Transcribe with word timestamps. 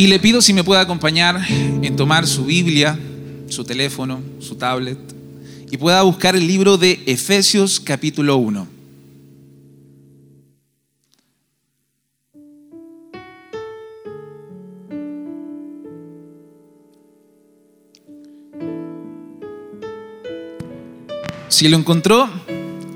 Y 0.00 0.06
le 0.06 0.18
pido 0.18 0.40
si 0.40 0.54
me 0.54 0.64
puede 0.64 0.80
acompañar 0.80 1.38
en 1.46 1.94
tomar 1.94 2.26
su 2.26 2.46
Biblia, 2.46 2.98
su 3.50 3.64
teléfono, 3.64 4.22
su 4.38 4.54
tablet, 4.54 4.96
y 5.70 5.76
pueda 5.76 6.00
buscar 6.00 6.34
el 6.34 6.46
libro 6.46 6.78
de 6.78 7.02
Efesios 7.04 7.78
capítulo 7.78 8.38
1. 8.38 8.66
Si 21.48 21.68
lo 21.68 21.76
encontró, 21.76 22.26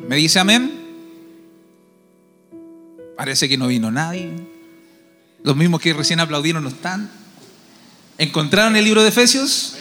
me 0.08 0.16
dice 0.16 0.38
amén. 0.38 0.72
Parece 3.14 3.46
que 3.46 3.58
no 3.58 3.66
vino 3.66 3.90
nadie. 3.90 4.53
Los 5.44 5.56
mismos 5.56 5.82
que 5.82 5.92
recién 5.92 6.20
aplaudieron 6.20 6.62
no 6.62 6.70
están. 6.70 7.10
¿Encontraron 8.16 8.76
el 8.76 8.84
libro 8.84 9.02
de 9.02 9.10
Efesios? 9.10 9.74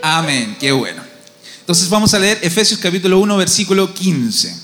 Amén, 0.00 0.56
qué 0.60 0.70
bueno. 0.70 1.02
Entonces 1.58 1.88
vamos 1.88 2.14
a 2.14 2.20
leer 2.20 2.38
Efesios 2.40 2.78
capítulo 2.78 3.18
1, 3.18 3.36
versículo 3.36 3.92
15. 3.92 4.56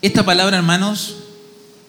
Esta 0.00 0.24
palabra, 0.24 0.56
hermanos, 0.58 1.16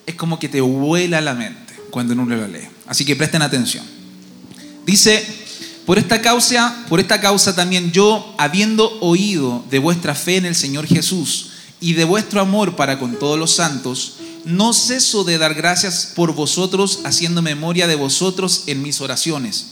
es 0.08 0.16
como 0.16 0.40
que 0.40 0.50
te 0.50 0.62
vuela 0.62 1.22
la 1.22 1.36
mente 1.36 1.76
cuando 1.92 2.14
uno 2.14 2.26
lo 2.26 2.48
lee. 2.48 2.70
Así 2.88 3.06
que 3.06 3.16
presten 3.16 3.44
atención. 3.44 3.86
Dice, 4.88 5.24
por 5.86 6.00
esta 6.00 6.24
causa, 6.24 6.86
por 6.90 7.00
esta 7.00 7.22
causa 7.22 7.56
también 7.56 7.92
yo, 7.92 8.34
habiendo 8.40 8.98
oído 9.00 9.64
de 9.70 9.78
vuestra 9.78 10.16
fe 10.16 10.38
en 10.38 10.48
el 10.48 10.56
Señor 10.56 10.88
Jesús 10.88 11.52
y 11.80 11.94
de 11.94 12.04
vuestro 12.04 12.42
amor 12.42 12.76
para 12.76 12.98
con 12.98 13.20
todos 13.20 13.38
los 13.38 13.54
santos, 13.54 14.16
no 14.48 14.74
ceso 14.74 15.26
de 15.26 15.38
dar 15.38 15.54
gracias 15.54 16.14
por 16.16 16.34
vosotros, 16.34 17.02
haciendo 17.04 17.42
memoria 17.42 17.86
de 17.86 17.96
vosotros 17.96 18.64
en 18.68 18.82
mis 18.82 19.02
oraciones, 19.02 19.68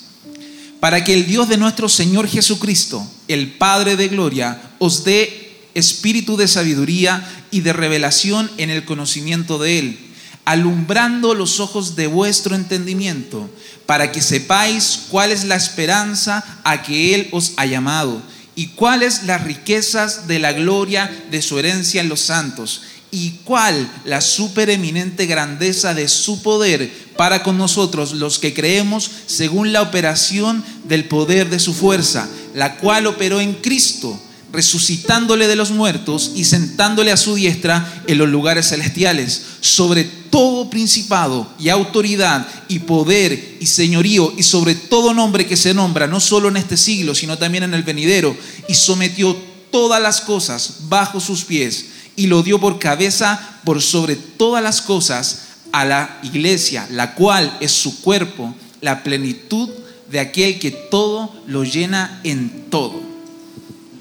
para 0.81 1.03
que 1.03 1.13
el 1.13 1.25
Dios 1.25 1.47
de 1.47 1.57
nuestro 1.57 1.87
Señor 1.87 2.27
Jesucristo, 2.27 3.07
el 3.29 3.53
Padre 3.53 3.95
de 3.95 4.09
Gloria, 4.09 4.61
os 4.77 5.05
dé 5.05 5.69
espíritu 5.75 6.35
de 6.35 6.49
sabiduría 6.49 7.25
y 7.51 7.61
de 7.61 7.71
revelación 7.71 8.51
en 8.57 8.69
el 8.69 8.83
conocimiento 8.83 9.57
de 9.59 9.79
Él, 9.79 9.99
alumbrando 10.43 11.33
los 11.33 11.61
ojos 11.61 11.95
de 11.95 12.07
vuestro 12.07 12.53
entendimiento, 12.53 13.49
para 13.85 14.11
que 14.11 14.21
sepáis 14.21 15.03
cuál 15.09 15.31
es 15.31 15.45
la 15.45 15.55
esperanza 15.55 16.59
a 16.65 16.83
que 16.83 17.15
Él 17.15 17.29
os 17.31 17.53
ha 17.55 17.65
llamado 17.65 18.21
y 18.55 18.67
cuáles 18.67 19.23
las 19.23 19.43
riquezas 19.43 20.27
de 20.27 20.39
la 20.39 20.53
gloria 20.53 21.25
de 21.31 21.41
su 21.41 21.59
herencia 21.59 22.01
en 22.01 22.09
los 22.09 22.21
santos 22.21 22.81
y 23.15 23.39
cuál 23.45 23.89
la 24.03 24.19
supereminente 24.19 25.25
grandeza 25.25 25.93
de 25.93 26.09
su 26.09 26.41
poder 26.41 26.91
para 27.15 27.43
con 27.43 27.57
nosotros 27.57 28.11
los 28.11 28.39
que 28.39 28.53
creemos 28.53 29.09
según 29.25 29.71
la 29.71 29.81
operación 29.81 30.61
del 30.83 31.05
poder 31.05 31.49
de 31.49 31.59
su 31.59 31.73
fuerza, 31.73 32.27
la 32.53 32.75
cual 32.75 33.07
operó 33.07 33.39
en 33.39 33.53
Cristo, 33.53 34.19
resucitándole 34.51 35.47
de 35.47 35.55
los 35.55 35.71
muertos 35.71 36.33
y 36.35 36.43
sentándole 36.43 37.13
a 37.13 37.17
su 37.17 37.35
diestra 37.35 38.03
en 38.05 38.17
los 38.17 38.27
lugares 38.27 38.67
celestiales, 38.67 39.41
sobre 39.61 40.03
todo 40.03 40.69
principado 40.69 41.47
y 41.57 41.69
autoridad 41.69 42.45
y 42.67 42.79
poder 42.79 43.59
y 43.61 43.65
señorío 43.65 44.33
y 44.37 44.43
sobre 44.43 44.75
todo 44.75 45.13
nombre 45.13 45.47
que 45.47 45.55
se 45.55 45.73
nombra, 45.73 46.05
no 46.05 46.19
solo 46.19 46.49
en 46.49 46.57
este 46.57 46.75
siglo, 46.75 47.15
sino 47.15 47.37
también 47.37 47.63
en 47.63 47.73
el 47.73 47.83
venidero, 47.83 48.35
y 48.67 48.73
sometió 48.73 49.37
todas 49.71 50.01
las 50.01 50.19
cosas 50.19 50.73
bajo 50.89 51.21
sus 51.21 51.45
pies 51.45 51.94
y 52.15 52.27
lo 52.27 52.43
dio 52.43 52.59
por 52.59 52.79
cabeza 52.79 53.59
por 53.63 53.81
sobre 53.81 54.15
todas 54.15 54.63
las 54.63 54.81
cosas 54.81 55.41
a 55.71 55.85
la 55.85 56.19
iglesia, 56.23 56.87
la 56.91 57.15
cual 57.15 57.57
es 57.59 57.71
su 57.71 58.01
cuerpo, 58.01 58.55
la 58.81 59.03
plenitud 59.03 59.69
de 60.09 60.19
aquel 60.19 60.59
que 60.59 60.71
todo 60.71 61.33
lo 61.47 61.63
llena 61.63 62.21
en 62.23 62.69
todo. 62.69 63.01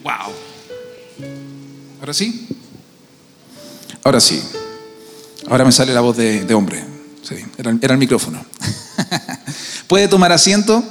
Wow. 0.02 0.32
¿Ahora 2.00 2.14
sí? 2.14 2.46
Ahora 4.04 4.20
sí. 4.20 4.42
Ahora 5.48 5.64
me 5.64 5.72
sale 5.72 5.92
la 5.92 6.00
voz 6.00 6.16
de, 6.16 6.54
hombre. 6.54 6.84
Sí, 7.22 7.36
era, 7.56 7.76
era 7.80 7.94
el 7.94 7.98
micrófono. 7.98 8.44
¿Puede 9.86 10.08
tomar 10.08 10.30
asiento? 10.30 10.84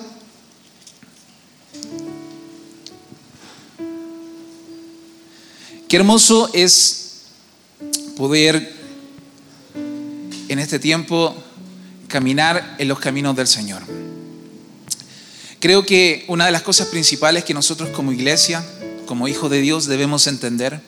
Qué 5.87 5.97
hermoso 5.97 6.49
es 6.53 7.02
poder 8.15 8.73
en 10.47 10.59
este 10.59 10.79
tiempo 10.79 11.35
caminar 12.07 12.75
en 12.77 12.87
los 12.87 12.99
caminos 12.99 13.35
del 13.35 13.47
Señor. 13.47 13.81
Creo 15.59 15.85
que 15.85 16.25
una 16.27 16.45
de 16.45 16.51
las 16.51 16.61
cosas 16.61 16.87
principales 16.87 17.43
que 17.43 17.53
nosotros 17.53 17.89
como 17.89 18.11
iglesia, 18.11 18.63
como 19.05 19.27
hijos 19.27 19.49
de 19.49 19.61
Dios, 19.61 19.87
debemos 19.87 20.27
entender 20.27 20.81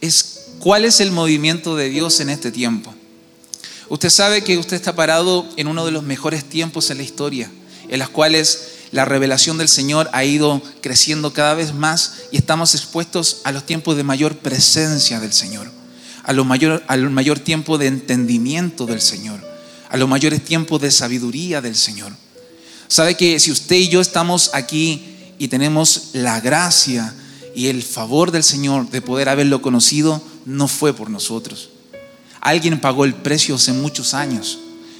es 0.00 0.46
cuál 0.58 0.84
es 0.84 1.00
el 1.00 1.10
movimiento 1.10 1.76
de 1.76 1.88
Dios 1.88 2.20
en 2.20 2.30
este 2.30 2.50
tiempo. 2.50 2.94
Usted 3.88 4.10
sabe 4.10 4.42
que 4.42 4.58
usted 4.58 4.76
está 4.76 4.94
parado 4.94 5.46
en 5.56 5.66
uno 5.68 5.84
de 5.84 5.92
los 5.92 6.04
mejores 6.04 6.44
tiempos 6.44 6.90
en 6.90 6.98
la 6.98 7.02
historia, 7.02 7.50
en 7.88 7.98
las 7.98 8.08
cuales 8.08 8.68
la 8.92 9.04
revelación 9.04 9.58
del 9.58 9.68
Señor 9.68 10.08
ha 10.12 10.24
ido 10.24 10.62
creciendo 10.80 11.32
cada 11.32 11.54
vez 11.54 11.74
más 11.74 12.14
y 12.32 12.36
estamos 12.36 12.74
expuestos 12.74 13.38
a 13.44 13.52
los 13.52 13.66
tiempos 13.66 13.96
de 13.96 14.04
mayor 14.04 14.38
presencia 14.38 15.20
del 15.20 15.32
Señor 15.32 15.75
a 16.26 16.32
lo 16.32 16.44
mayor, 16.44 16.82
al 16.88 17.08
mayor 17.10 17.38
tiempo 17.38 17.78
de 17.78 17.86
entendimiento 17.86 18.84
del 18.84 19.00
Señor, 19.00 19.40
a 19.88 19.96
los 19.96 20.08
mayores 20.08 20.44
tiempos 20.44 20.82
de 20.82 20.90
sabiduría 20.90 21.60
del 21.60 21.76
Señor. 21.76 22.12
Sabe 22.88 23.14
que 23.14 23.38
si 23.38 23.52
usted 23.52 23.76
y 23.76 23.88
yo 23.88 24.00
estamos 24.00 24.50
aquí 24.52 25.04
y 25.38 25.46
tenemos 25.46 26.10
la 26.14 26.40
gracia 26.40 27.14
y 27.54 27.68
el 27.68 27.80
favor 27.84 28.32
del 28.32 28.42
Señor 28.42 28.90
de 28.90 29.02
poder 29.02 29.28
haberlo 29.28 29.62
conocido, 29.62 30.20
no 30.44 30.66
fue 30.66 30.92
por 30.92 31.10
nosotros. 31.10 31.70
Alguien 32.40 32.80
pagó 32.80 33.04
el 33.04 33.14
precio 33.14 33.54
hace 33.54 33.72
muchos 33.72 34.12
años 34.12 34.58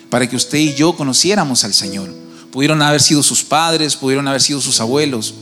para 0.09 0.29
que 0.29 0.37
usted 0.37 0.59
y 0.59 0.75
yo 0.75 0.97
conociéramos 0.97 1.65
al 1.65 1.75
Señor. 1.75 2.15
Pudieron 2.53 2.81
haber 2.83 3.03
sido 3.03 3.25
sus 3.25 3.43
padres, 3.43 3.97
pudieron 3.97 4.29
haber 4.29 4.41
sido 4.41 4.61
sus 4.61 4.81
abuelos, 4.81 5.35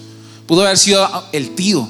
pudo 0.46 0.62
haber 0.62 0.78
sido 0.78 1.06
el 1.32 1.54
tío, 1.54 1.86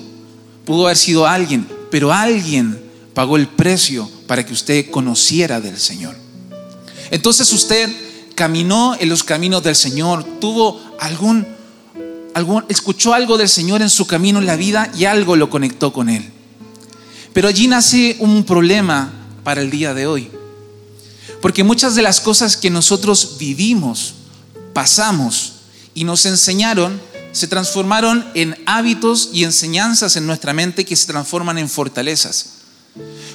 pudo 0.65 0.87
haber 0.87 0.97
sido 0.97 1.29
alguien, 1.29 1.69
pero 1.93 2.13
alguien 2.13 2.84
pagó 3.15 3.37
el 3.37 3.49
precio 3.49 4.11
para 4.27 4.45
que 4.45 4.53
usted 4.53 4.91
conociera 4.91 5.61
del 5.61 5.79
Señor. 5.79 6.17
Entonces 7.11 7.53
usted 7.53 7.89
caminó 8.35 8.97
en 8.99 9.09
los 9.09 9.23
caminos 9.23 9.63
del 9.63 9.77
Señor, 9.77 10.25
tuvo 10.41 10.81
algún, 10.99 11.47
algún, 12.35 12.65
escuchó 12.69 13.15
algo 13.15 13.39
del 13.39 13.49
Señor 13.49 13.83
en 13.83 13.91
su 13.91 14.07
camino 14.07 14.41
en 14.41 14.47
la 14.47 14.57
vida 14.57 14.91
y 14.97 15.05
algo 15.05 15.37
lo 15.37 15.49
conectó 15.49 15.93
con 15.93 16.09
Él. 16.09 16.29
Pero 17.33 17.49
allí 17.49 17.69
nace 17.69 18.17
un 18.19 18.45
problema 18.45 19.13
para 19.45 19.61
el 19.61 19.71
día 19.71 19.95
de 19.95 20.07
hoy. 20.07 20.31
Porque 21.41 21.63
muchas 21.63 21.95
de 21.95 22.03
las 22.03 22.21
cosas 22.21 22.57
que 22.57 22.71
nosotros 22.71 23.37
vivimos, 23.39 24.15
pasamos 24.73 25.53
y 25.95 26.05
nos 26.05 26.27
enseñaron, 26.27 27.01
se 27.33 27.49
transformaron 27.49 28.25
en 28.35 28.57
hábitos 28.67 29.31
y 29.33 29.45
enseñanzas 29.45 30.17
en 30.17 30.27
nuestra 30.27 30.55
mente 30.55 30.85
que 30.85 30.97
se 30.97 31.07
transforman 31.07 31.59
en 31.59 31.69
fortalezas. 31.69 32.54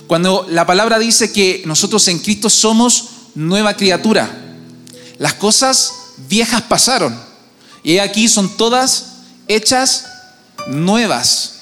Cuando 0.08 0.48
la 0.50 0.66
palabra 0.66 0.98
dice 1.00 1.32
que 1.32 1.64
nosotros 1.66 2.08
en 2.08 2.20
Cristo 2.20 2.50
somos 2.50 3.10
nueva 3.36 3.76
criatura, 3.76 4.56
las 5.18 5.34
cosas 5.34 5.94
viejas 6.28 6.62
pasaron 6.64 7.20
y 7.84 8.00
aquí 8.00 8.28
son 8.28 8.58
todas 8.58 9.18
hechas 9.48 10.06
nuevas. 10.68 11.56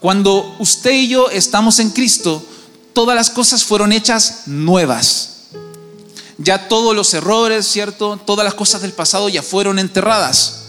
Cuando 0.00 0.56
usted 0.58 0.92
y 0.92 1.08
yo 1.08 1.30
estamos 1.30 1.78
en 1.78 1.90
Cristo, 1.90 2.44
todas 2.92 3.14
las 3.14 3.30
cosas 3.30 3.62
fueron 3.62 3.92
hechas 3.92 4.42
nuevas. 4.46 5.28
Ya 6.38 6.68
todos 6.68 6.96
los 6.96 7.14
errores, 7.14 7.66
¿cierto? 7.66 8.16
Todas 8.16 8.44
las 8.44 8.54
cosas 8.54 8.82
del 8.82 8.92
pasado 8.92 9.28
ya 9.28 9.42
fueron 9.42 9.78
enterradas. 9.78 10.62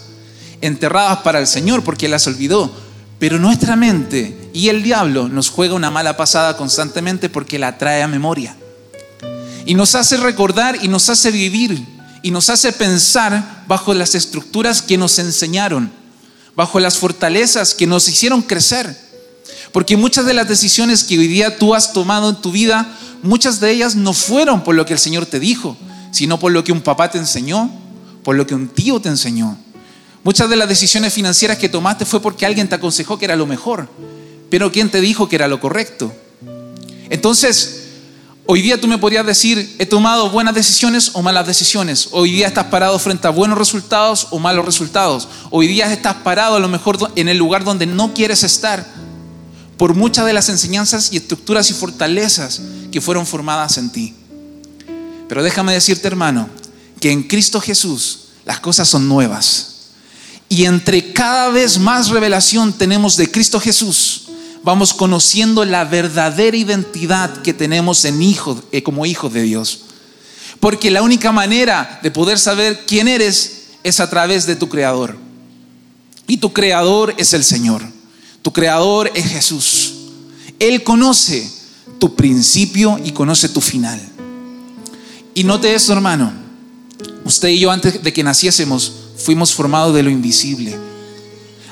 Enterradas 0.60 1.18
para 1.18 1.40
el 1.40 1.48
Señor 1.48 1.82
porque 1.82 2.08
las 2.08 2.26
olvidó. 2.28 2.70
Pero 3.18 3.38
nuestra 3.38 3.74
mente 3.74 4.43
y 4.54 4.68
el 4.68 4.84
diablo 4.84 5.28
nos 5.28 5.50
juega 5.50 5.74
una 5.74 5.90
mala 5.90 6.16
pasada 6.16 6.56
constantemente 6.56 7.28
porque 7.28 7.58
la 7.58 7.76
trae 7.76 8.04
a 8.04 8.08
memoria. 8.08 8.56
Y 9.66 9.74
nos 9.74 9.96
hace 9.96 10.16
recordar 10.16 10.78
y 10.80 10.86
nos 10.86 11.08
hace 11.08 11.32
vivir 11.32 11.84
y 12.22 12.30
nos 12.30 12.48
hace 12.48 12.72
pensar 12.72 13.64
bajo 13.66 13.92
las 13.94 14.14
estructuras 14.14 14.80
que 14.80 14.96
nos 14.96 15.18
enseñaron, 15.18 15.90
bajo 16.54 16.78
las 16.78 16.98
fortalezas 16.98 17.74
que 17.74 17.88
nos 17.88 18.08
hicieron 18.08 18.42
crecer. 18.42 18.96
Porque 19.72 19.96
muchas 19.96 20.24
de 20.24 20.34
las 20.34 20.48
decisiones 20.48 21.02
que 21.02 21.18
hoy 21.18 21.26
día 21.26 21.58
tú 21.58 21.74
has 21.74 21.92
tomado 21.92 22.30
en 22.30 22.36
tu 22.36 22.52
vida, 22.52 22.96
muchas 23.24 23.58
de 23.58 23.72
ellas 23.72 23.96
no 23.96 24.12
fueron 24.12 24.62
por 24.62 24.76
lo 24.76 24.86
que 24.86 24.92
el 24.92 25.00
Señor 25.00 25.26
te 25.26 25.40
dijo, 25.40 25.76
sino 26.12 26.38
por 26.38 26.52
lo 26.52 26.62
que 26.62 26.70
un 26.70 26.80
papá 26.80 27.10
te 27.10 27.18
enseñó, 27.18 27.72
por 28.22 28.36
lo 28.36 28.46
que 28.46 28.54
un 28.54 28.68
tío 28.68 29.00
te 29.00 29.08
enseñó. 29.08 29.58
Muchas 30.22 30.48
de 30.48 30.54
las 30.54 30.68
decisiones 30.68 31.12
financieras 31.12 31.58
que 31.58 31.68
tomaste 31.68 32.04
fue 32.04 32.22
porque 32.22 32.46
alguien 32.46 32.68
te 32.68 32.76
aconsejó 32.76 33.18
que 33.18 33.24
era 33.24 33.34
lo 33.34 33.46
mejor. 33.46 33.88
Pero 34.54 34.70
¿quién 34.70 34.88
te 34.88 35.00
dijo 35.00 35.28
que 35.28 35.34
era 35.34 35.48
lo 35.48 35.58
correcto? 35.58 36.14
Entonces, 37.10 37.80
Hoy 38.46 38.62
día 38.62 38.80
tú 38.80 38.86
me 38.86 38.98
podrías 38.98 39.26
decir, 39.26 39.74
he 39.80 39.86
tomado 39.86 40.30
buenas 40.30 40.54
decisiones 40.54 41.10
o 41.14 41.22
malas 41.22 41.46
decisiones. 41.46 42.10
Hoy 42.12 42.30
día 42.30 42.46
estás 42.46 42.66
parado 42.66 42.96
frente 43.00 43.26
a 43.26 43.30
buenos 43.30 43.58
resultados 43.58 44.28
o 44.30 44.38
malos 44.38 44.64
resultados. 44.64 45.26
Hoy 45.50 45.66
día 45.66 45.92
estás 45.92 46.16
parado 46.16 46.54
a 46.54 46.60
lo 46.60 46.68
mejor 46.68 46.98
en 47.16 47.28
el 47.28 47.36
lugar 47.36 47.64
donde 47.64 47.86
no 47.86 48.14
quieres 48.14 48.44
estar 48.44 48.86
por 49.76 49.94
muchas 49.94 50.24
de 50.26 50.34
las 50.34 50.48
enseñanzas 50.50 51.10
y 51.10 51.16
estructuras 51.16 51.70
y 51.70 51.74
fortalezas 51.74 52.60
que 52.92 53.00
fueron 53.00 53.26
formadas 53.26 53.76
en 53.78 53.90
ti. 53.90 54.14
Pero 55.26 55.42
déjame 55.42 55.72
decirte, 55.72 56.06
hermano, 56.06 56.48
que 57.00 57.10
en 57.10 57.24
Cristo 57.24 57.60
Jesús 57.60 58.26
las 58.44 58.60
cosas 58.60 58.88
son 58.88 59.08
nuevas. 59.08 59.74
Y 60.48 60.66
entre 60.66 61.12
cada 61.12 61.48
vez 61.48 61.78
más 61.78 62.10
revelación 62.10 62.72
tenemos 62.72 63.16
de 63.16 63.28
Cristo 63.30 63.58
Jesús, 63.58 64.23
vamos 64.64 64.94
conociendo 64.94 65.64
la 65.64 65.84
verdadera 65.84 66.56
identidad 66.56 67.42
que 67.42 67.52
tenemos 67.52 68.04
en 68.06 68.22
hijo, 68.22 68.60
eh, 68.72 68.82
como 68.82 69.06
hijos 69.06 69.32
de 69.32 69.42
Dios. 69.42 69.82
Porque 70.58 70.90
la 70.90 71.02
única 71.02 71.30
manera 71.30 72.00
de 72.02 72.10
poder 72.10 72.38
saber 72.38 72.84
quién 72.86 73.06
eres 73.06 73.66
es 73.82 74.00
a 74.00 74.08
través 74.08 74.46
de 74.46 74.56
tu 74.56 74.68
creador. 74.68 75.16
Y 76.26 76.38
tu 76.38 76.54
creador 76.54 77.14
es 77.18 77.34
el 77.34 77.44
Señor. 77.44 77.82
Tu 78.40 78.52
creador 78.52 79.12
es 79.14 79.26
Jesús. 79.26 79.94
Él 80.58 80.82
conoce 80.82 81.50
tu 81.98 82.14
principio 82.14 82.98
y 83.04 83.12
conoce 83.12 83.50
tu 83.50 83.60
final. 83.60 84.00
Y 85.34 85.44
note 85.44 85.74
esto, 85.74 85.92
hermano. 85.92 86.32
Usted 87.24 87.48
y 87.48 87.58
yo 87.58 87.70
antes 87.70 88.02
de 88.02 88.12
que 88.12 88.24
naciésemos 88.24 88.92
fuimos 89.18 89.52
formados 89.52 89.94
de 89.94 90.02
lo 90.02 90.10
invisible 90.10 90.93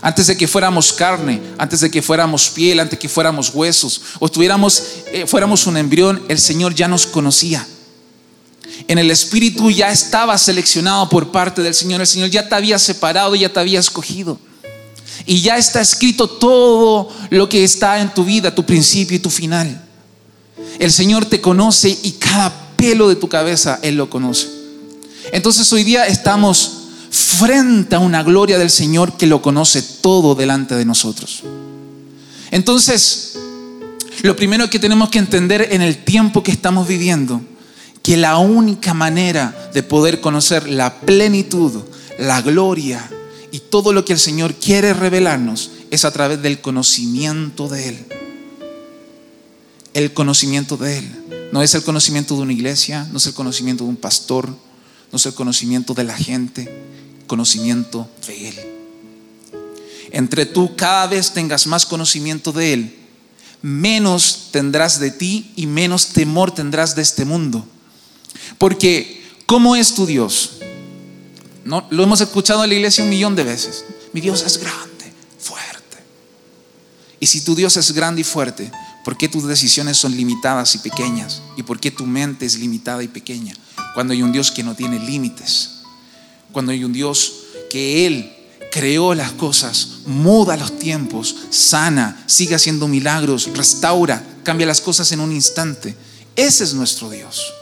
antes 0.02 0.26
de 0.26 0.37
que 0.37 0.49
fuéramos 0.49 0.93
carne, 0.93 1.40
antes 1.56 1.81
de 1.81 1.90
que 1.90 2.02
fuéramos 2.02 2.50
piel, 2.50 2.81
antes 2.81 2.99
de 2.99 2.99
que 2.99 3.08
fuéramos 3.08 3.50
huesos, 3.54 4.02
o 4.19 4.28
tuviéramos, 4.28 4.82
eh, 5.12 5.26
fuéramos 5.28 5.66
un 5.69 5.76
embrión, 5.76 6.20
el 6.28 6.40
Señor 6.40 6.75
ya 6.75 6.88
nos 6.88 7.06
conocía. 7.06 7.64
En 8.88 8.99
el 8.99 9.12
Espíritu 9.12 9.70
ya 9.70 9.93
estaba 9.93 10.37
seleccionado 10.38 11.08
por 11.08 11.31
parte 11.31 11.62
del 11.62 11.75
Señor. 11.75 12.00
El 12.00 12.06
Señor 12.06 12.31
ya 12.31 12.49
te 12.49 12.54
había 12.54 12.78
separado, 12.81 13.37
ya 13.37 13.49
te 13.49 13.60
había 13.60 13.78
escogido. 13.78 14.38
Y 15.25 15.40
ya 15.40 15.56
está 15.56 15.81
escrito 15.81 16.28
todo 16.28 17.08
lo 17.31 17.49
que 17.49 17.62
está 17.62 18.00
en 18.00 18.12
tu 18.12 18.25
vida, 18.25 18.52
tu 18.52 18.66
principio 18.66 19.16
y 19.16 19.20
tu 19.20 19.31
final. 19.31 19.84
El 20.81 20.90
Señor 20.90 21.26
te 21.26 21.40
conoce 21.40 21.96
y 22.02 22.12
cada 22.12 22.52
pelo 22.76 23.08
de 23.08 23.16
tu 23.16 23.28
cabeza 23.28 23.78
Él 23.82 23.96
lo 23.96 24.10
conoce. 24.10 24.49
Entonces 25.31 25.72
hoy 25.72 25.84
día 25.84 26.06
estamos 26.06 26.81
frente 27.12 27.94
a 27.94 27.99
una 27.99 28.23
gloria 28.23 28.59
del 28.59 28.70
Señor 28.70 29.19
que 29.19 29.26
lo 29.26 29.43
conoce 29.43 29.82
todo 29.82 30.35
delante 30.35 30.75
de 30.75 30.87
nosotros. 30.87 31.43
Entonces, 32.50 33.38
lo 34.23 34.35
primero 34.35 34.70
que 34.70 34.79
tenemos 34.79 35.11
que 35.11 35.19
entender 35.19 35.69
en 35.73 35.82
el 35.82 36.05
tiempo 36.05 36.43
que 36.43 36.53
estamos 36.53 36.88
viviendo, 36.88 37.43
que 38.03 38.17
la 38.17 38.38
única 38.38 38.94
manera 38.94 39.70
de 39.75 39.82
poder 39.82 40.23
conocer 40.23 40.69
la 40.69 41.00
plenitud, 41.00 41.82
la 42.19 42.41
gloria 42.41 43.06
y 43.50 43.59
todo 43.59 43.93
lo 43.93 44.06
que 44.06 44.14
el 44.14 44.19
Señor 44.19 44.55
quiere 44.55 44.94
revelarnos 44.94 45.70
es 45.91 46.06
a 46.06 46.12
través 46.12 46.41
del 46.41 46.62
conocimiento 46.62 47.69
de 47.69 47.91
Él. 47.91 48.06
El 49.93 50.14
conocimiento 50.14 50.79
de 50.79 50.99
Él. 50.99 51.25
No 51.53 51.62
es 51.62 51.75
el 51.75 51.82
conocimiento 51.82 52.37
de 52.37 52.43
una 52.43 52.55
iglesia, 52.55 53.06
no 53.12 53.19
es 53.19 53.26
el 53.26 53.35
conocimiento 53.35 53.85
de 53.85 53.91
un 53.91 53.97
pastor, 53.97 54.49
no 55.12 55.17
es 55.17 55.26
el 55.26 55.35
conocimiento 55.35 55.93
de 55.93 56.05
la 56.05 56.17
gente, 56.17 56.69
conocimiento 57.26 58.09
de 58.26 58.49
Él. 58.49 58.61
Entre 60.11 60.47
tú 60.47 60.75
cada 60.75 61.06
vez 61.06 61.32
tengas 61.32 61.67
más 61.67 61.85
conocimiento 61.85 62.50
de 62.50 62.73
Él, 62.73 62.99
menos 63.61 64.49
tendrás 64.50 64.99
de 64.99 65.11
ti 65.11 65.53
y 65.55 65.67
menos 65.67 66.09
temor 66.09 66.50
tendrás 66.50 66.97
de 66.97 67.03
este 67.03 67.26
mundo. 67.26 67.67
Porque, 68.56 69.23
¿cómo 69.47 69.76
es 69.76 69.94
tu 69.94 70.06
Dios? 70.06 70.59
¿No? 71.64 71.87
Lo 71.91 72.03
hemos 72.03 72.20
escuchado 72.20 72.64
en 72.64 72.70
la 72.70 72.76
iglesia 72.76 73.05
un 73.05 73.11
millón 73.11 73.37
de 73.37 73.44
veces. 73.44 73.85
Mi 74.12 74.20
Dios 74.20 74.43
es 74.43 74.59
grande, 74.59 75.12
fuerte. 75.38 75.99
Y 77.20 77.26
si 77.26 77.43
tu 77.43 77.55
Dios 77.55 77.76
es 77.76 77.93
grande 77.93 78.23
y 78.23 78.25
fuerte, 78.25 78.73
¿por 79.05 79.17
qué 79.17 79.29
tus 79.29 79.47
decisiones 79.47 79.99
son 79.99 80.17
limitadas 80.17 80.75
y 80.75 80.79
pequeñas? 80.79 81.43
¿Y 81.56 81.62
por 81.62 81.79
qué 81.79 81.91
tu 81.91 82.06
mente 82.06 82.47
es 82.47 82.59
limitada 82.59 83.03
y 83.03 83.09
pequeña? 83.09 83.55
Cuando 83.94 84.12
hay 84.12 84.23
un 84.23 84.33
Dios 84.33 84.50
que 84.50 84.62
no 84.62 84.75
tiene 84.75 84.99
límites 84.99 85.83
cuando 86.53 86.73
hay 86.73 86.85
un 86.85 86.93
Dios 86.93 87.33
que 87.71 88.06
Él 88.06 88.33
creó 88.71 89.15
las 89.15 89.33
cosas, 89.33 89.89
muda 90.06 90.56
los 90.56 90.79
tiempos, 90.79 91.35
sana, 91.50 92.23
sigue 92.27 92.55
haciendo 92.55 92.89
milagros, 92.89 93.50
restaura, 93.55 94.25
cambia 94.44 94.67
las 94.67 94.81
cosas 94.81 95.11
en 95.12 95.21
un 95.21 95.33
instante. 95.33 95.97
Ese 96.37 96.65
es 96.65 96.75
nuestro 96.75 97.11
Dios. 97.11 97.53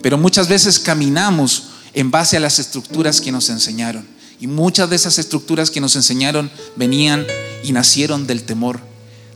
Pero 0.00 0.18
muchas 0.18 0.48
veces 0.48 0.78
caminamos 0.78 1.64
en 1.94 2.10
base 2.10 2.36
a 2.36 2.40
las 2.40 2.58
estructuras 2.58 3.20
que 3.20 3.30
nos 3.30 3.50
enseñaron. 3.50 4.06
Y 4.40 4.48
muchas 4.48 4.90
de 4.90 4.96
esas 4.96 5.18
estructuras 5.18 5.70
que 5.70 5.80
nos 5.80 5.94
enseñaron 5.94 6.50
venían 6.74 7.24
y 7.62 7.70
nacieron 7.70 8.26
del 8.26 8.42
temor, 8.42 8.80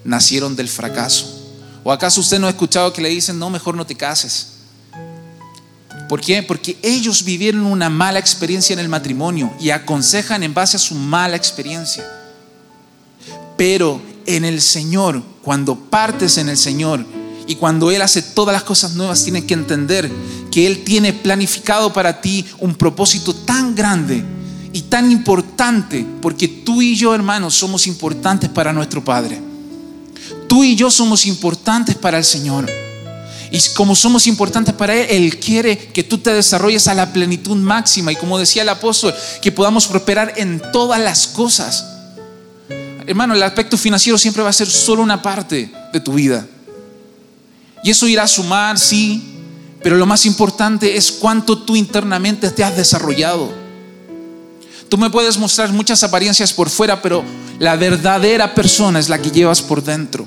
nacieron 0.02 0.56
del 0.56 0.68
fracaso. 0.68 1.32
¿O 1.84 1.92
acaso 1.92 2.20
usted 2.20 2.40
no 2.40 2.48
ha 2.48 2.50
escuchado 2.50 2.92
que 2.92 3.02
le 3.02 3.08
dicen, 3.08 3.38
no, 3.38 3.50
mejor 3.50 3.76
no 3.76 3.86
te 3.86 3.94
cases? 3.94 4.55
¿Por 6.08 6.20
qué? 6.20 6.42
Porque 6.42 6.78
ellos 6.82 7.24
vivieron 7.24 7.66
una 7.66 7.90
mala 7.90 8.18
experiencia 8.18 8.72
en 8.74 8.78
el 8.78 8.88
matrimonio 8.88 9.52
y 9.60 9.70
aconsejan 9.70 10.42
en 10.42 10.54
base 10.54 10.76
a 10.76 10.80
su 10.80 10.94
mala 10.94 11.36
experiencia. 11.36 12.04
Pero 13.56 14.00
en 14.26 14.44
el 14.44 14.60
Señor, 14.60 15.22
cuando 15.42 15.74
partes 15.76 16.38
en 16.38 16.48
el 16.48 16.56
Señor 16.56 17.04
y 17.48 17.56
cuando 17.56 17.90
Él 17.90 18.02
hace 18.02 18.22
todas 18.22 18.52
las 18.52 18.62
cosas 18.62 18.94
nuevas, 18.94 19.24
tienes 19.24 19.44
que 19.44 19.54
entender 19.54 20.10
que 20.50 20.66
Él 20.66 20.84
tiene 20.84 21.12
planificado 21.12 21.92
para 21.92 22.20
ti 22.20 22.44
un 22.60 22.74
propósito 22.74 23.34
tan 23.34 23.74
grande 23.74 24.24
y 24.72 24.82
tan 24.82 25.10
importante, 25.10 26.06
porque 26.20 26.46
tú 26.46 26.82
y 26.82 26.94
yo, 26.94 27.14
hermanos, 27.14 27.54
somos 27.54 27.86
importantes 27.86 28.50
para 28.50 28.72
nuestro 28.72 29.02
Padre. 29.02 29.40
Tú 30.46 30.62
y 30.62 30.76
yo 30.76 30.90
somos 30.90 31.26
importantes 31.26 31.96
para 31.96 32.18
el 32.18 32.24
Señor. 32.24 32.66
Y 33.50 33.60
como 33.74 33.94
somos 33.94 34.26
importantes 34.26 34.74
para 34.74 34.94
Él, 34.94 35.06
Él 35.08 35.38
quiere 35.38 35.78
que 35.78 36.02
tú 36.02 36.18
te 36.18 36.32
desarrolles 36.32 36.88
a 36.88 36.94
la 36.94 37.12
plenitud 37.12 37.56
máxima. 37.56 38.12
Y 38.12 38.16
como 38.16 38.38
decía 38.38 38.62
el 38.62 38.68
apóstol, 38.68 39.14
que 39.40 39.52
podamos 39.52 39.86
prosperar 39.86 40.34
en 40.36 40.60
todas 40.72 41.00
las 41.00 41.26
cosas. 41.28 41.86
Hermano, 43.06 43.34
el 43.34 43.42
aspecto 43.42 43.78
financiero 43.78 44.18
siempre 44.18 44.42
va 44.42 44.50
a 44.50 44.52
ser 44.52 44.68
solo 44.68 45.02
una 45.02 45.22
parte 45.22 45.70
de 45.92 46.00
tu 46.00 46.14
vida. 46.14 46.46
Y 47.84 47.90
eso 47.90 48.08
irá 48.08 48.24
a 48.24 48.28
sumar, 48.28 48.78
sí. 48.78 49.22
Pero 49.82 49.96
lo 49.96 50.06
más 50.06 50.26
importante 50.26 50.96
es 50.96 51.12
cuánto 51.12 51.58
tú 51.58 51.76
internamente 51.76 52.50
te 52.50 52.64
has 52.64 52.76
desarrollado. 52.76 53.52
Tú 54.88 54.98
me 54.98 55.10
puedes 55.10 55.38
mostrar 55.38 55.72
muchas 55.72 56.02
apariencias 56.02 56.52
por 56.52 56.70
fuera, 56.70 57.00
pero 57.00 57.24
la 57.58 57.76
verdadera 57.76 58.54
persona 58.54 58.98
es 58.98 59.08
la 59.08 59.20
que 59.20 59.30
llevas 59.30 59.62
por 59.62 59.82
dentro. 59.82 60.26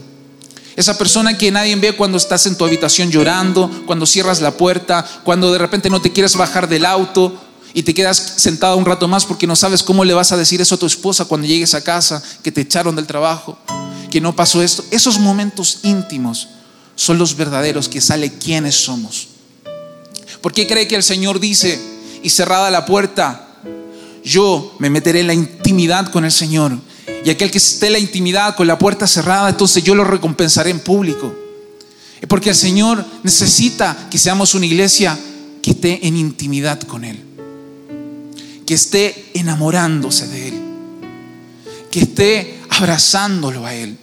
Esa 0.79 0.97
persona 0.97 1.37
que 1.37 1.51
nadie 1.51 1.75
ve 1.75 1.93
cuando 1.93 2.17
estás 2.17 2.45
en 2.45 2.55
tu 2.55 2.63
habitación 2.63 3.11
llorando, 3.11 3.69
cuando 3.85 4.05
cierras 4.05 4.39
la 4.39 4.55
puerta, 4.55 5.05
cuando 5.25 5.51
de 5.51 5.57
repente 5.57 5.89
no 5.89 6.01
te 6.01 6.13
quieres 6.13 6.37
bajar 6.37 6.69
del 6.69 6.85
auto 6.85 7.37
y 7.73 7.83
te 7.83 7.93
quedas 7.93 8.15
sentado 8.37 8.77
un 8.77 8.85
rato 8.85 9.05
más 9.05 9.25
porque 9.25 9.45
no 9.45 9.57
sabes 9.57 9.83
cómo 9.83 10.05
le 10.05 10.13
vas 10.13 10.31
a 10.31 10.37
decir 10.37 10.61
eso 10.61 10.75
a 10.75 10.77
tu 10.77 10.85
esposa 10.85 11.25
cuando 11.25 11.47
llegues 11.47 11.73
a 11.73 11.83
casa, 11.83 12.23
que 12.41 12.53
te 12.53 12.61
echaron 12.61 12.95
del 12.95 13.07
trabajo, 13.07 13.57
que 14.09 14.21
no 14.21 14.33
pasó 14.33 14.63
esto. 14.63 14.85
Esos 14.89 15.19
momentos 15.19 15.79
íntimos 15.83 16.47
son 16.95 17.17
los 17.17 17.35
verdaderos 17.35 17.89
que 17.89 17.99
sale 17.99 18.37
quiénes 18.37 18.75
somos. 18.75 19.27
¿Por 20.39 20.53
qué 20.53 20.65
cree 20.65 20.87
que 20.87 20.95
el 20.95 21.03
Señor 21.03 21.41
dice, 21.41 21.77
y 22.23 22.29
cerrada 22.29 22.71
la 22.71 22.85
puerta, 22.85 23.49
yo 24.23 24.73
me 24.79 24.89
meteré 24.89 25.19
en 25.19 25.27
la 25.27 25.33
intimidad 25.33 26.09
con 26.09 26.23
el 26.23 26.31
Señor 26.31 26.77
y 27.23 27.29
aquel 27.29 27.51
que 27.51 27.57
esté 27.57 27.87
en 27.87 27.93
la 27.93 27.99
intimidad 27.99 28.55
con 28.55 28.67
la 28.67 28.77
puerta 28.77 29.07
cerrada, 29.07 29.49
entonces 29.49 29.83
yo 29.83 29.95
lo 29.95 30.03
recompensaré 30.03 30.69
en 30.69 30.79
público. 30.79 31.33
Porque 32.27 32.49
el 32.49 32.55
Señor 32.55 33.03
necesita 33.23 34.07
que 34.09 34.17
seamos 34.17 34.53
una 34.53 34.65
iglesia 34.65 35.17
que 35.61 35.71
esté 35.71 36.07
en 36.07 36.17
intimidad 36.17 36.81
con 36.81 37.03
Él, 37.03 37.19
que 38.65 38.73
esté 38.73 39.31
enamorándose 39.33 40.27
de 40.27 40.47
Él, 40.49 40.53
que 41.91 42.01
esté 42.01 42.59
abrazándolo 42.69 43.65
a 43.65 43.73
Él. 43.73 43.97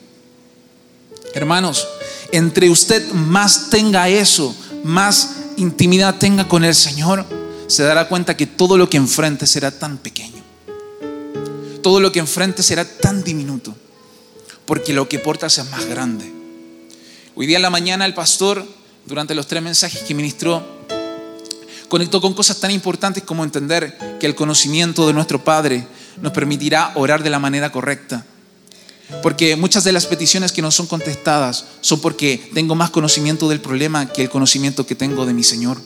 Hermanos, 1.35 1.87
entre 2.33 2.71
usted 2.71 3.07
más 3.13 3.69
tenga 3.71 4.09
eso, 4.09 4.55
más 4.85 5.31
intimidad 5.57 6.17
tenga 6.17 6.49
con 6.49 6.65
el 6.65 6.75
Señor, 6.75 7.25
se 7.67 7.83
dará 7.83 8.09
cuenta 8.09 8.37
que 8.37 8.47
todo 8.47 8.79
lo 8.79 8.89
que 8.89 8.97
enfrente 8.97 9.47
será 9.47 9.71
tan 9.71 9.99
pequeño 9.99 10.36
todo 11.87 12.01
lo 12.01 12.11
que 12.11 12.19
enfrente 12.19 12.65
será 12.65 12.85
tan 12.85 13.23
diminuto, 13.23 13.73
porque 14.65 14.93
lo 14.93 15.09
que 15.09 15.21
portas 15.21 15.57
es 15.59 15.71
más 15.71 15.85
grande. 15.85 16.29
Hoy 17.37 17.47
día 17.47 17.59
en 17.59 17.63
la 17.63 17.71
mañana 17.71 18.05
el 18.05 18.13
pastor, 18.13 18.67
durante 19.05 19.37
los 19.37 19.47
tres 19.47 19.63
mensajes 19.63 20.03
que 20.03 20.13
ministró, 20.13 20.67
conectó 21.89 22.21
con 22.21 22.35
cosas 22.35 22.59
tan 22.59 22.73
importantes 22.73 23.23
como 23.23 23.45
entender 23.45 24.19
que 24.19 24.27
el 24.27 24.35
conocimiento 24.35 25.07
de 25.07 25.13
nuestro 25.13 25.45
Padre 25.45 25.87
nos 26.21 26.33
permitirá 26.33 26.91
orar 26.97 27.23
de 27.23 27.31
la 27.31 27.39
manera 27.39 27.71
correcta. 27.71 28.27
Porque 29.23 29.55
muchas 29.55 29.85
de 29.85 29.93
las 29.93 30.07
peticiones 30.07 30.51
que 30.51 30.63
no 30.63 30.73
son 30.73 30.89
contestadas 30.89 31.67
son 31.83 32.01
porque 32.01 32.51
tengo 32.53 32.75
más 32.75 32.91
conocimiento 32.91 33.49
del 33.49 33.61
problema 33.61 34.13
que 34.13 34.23
el 34.23 34.29
conocimiento 34.29 34.89
que 34.89 34.97
tengo 34.97 35.25
de 35.25 35.35
mi 35.35 35.45
Señor. 35.45 35.81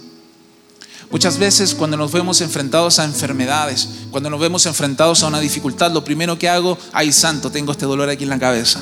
Muchas 1.10 1.38
veces 1.38 1.74
cuando 1.74 1.96
nos 1.96 2.12
vemos 2.12 2.40
enfrentados 2.40 3.00
a 3.00 3.04
enfermedades, 3.04 3.88
cuando 4.12 4.30
nos 4.30 4.38
vemos 4.38 4.64
enfrentados 4.66 5.22
a 5.22 5.26
una 5.26 5.40
dificultad, 5.40 5.90
lo 5.92 6.04
primero 6.04 6.38
que 6.38 6.48
hago, 6.48 6.78
ay 6.92 7.12
santo, 7.12 7.50
tengo 7.50 7.72
este 7.72 7.84
dolor 7.84 8.08
aquí 8.08 8.22
en 8.22 8.30
la 8.30 8.38
cabeza. 8.38 8.80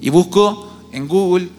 Y 0.00 0.08
busco 0.08 0.72
en 0.90 1.06
Google 1.06 1.50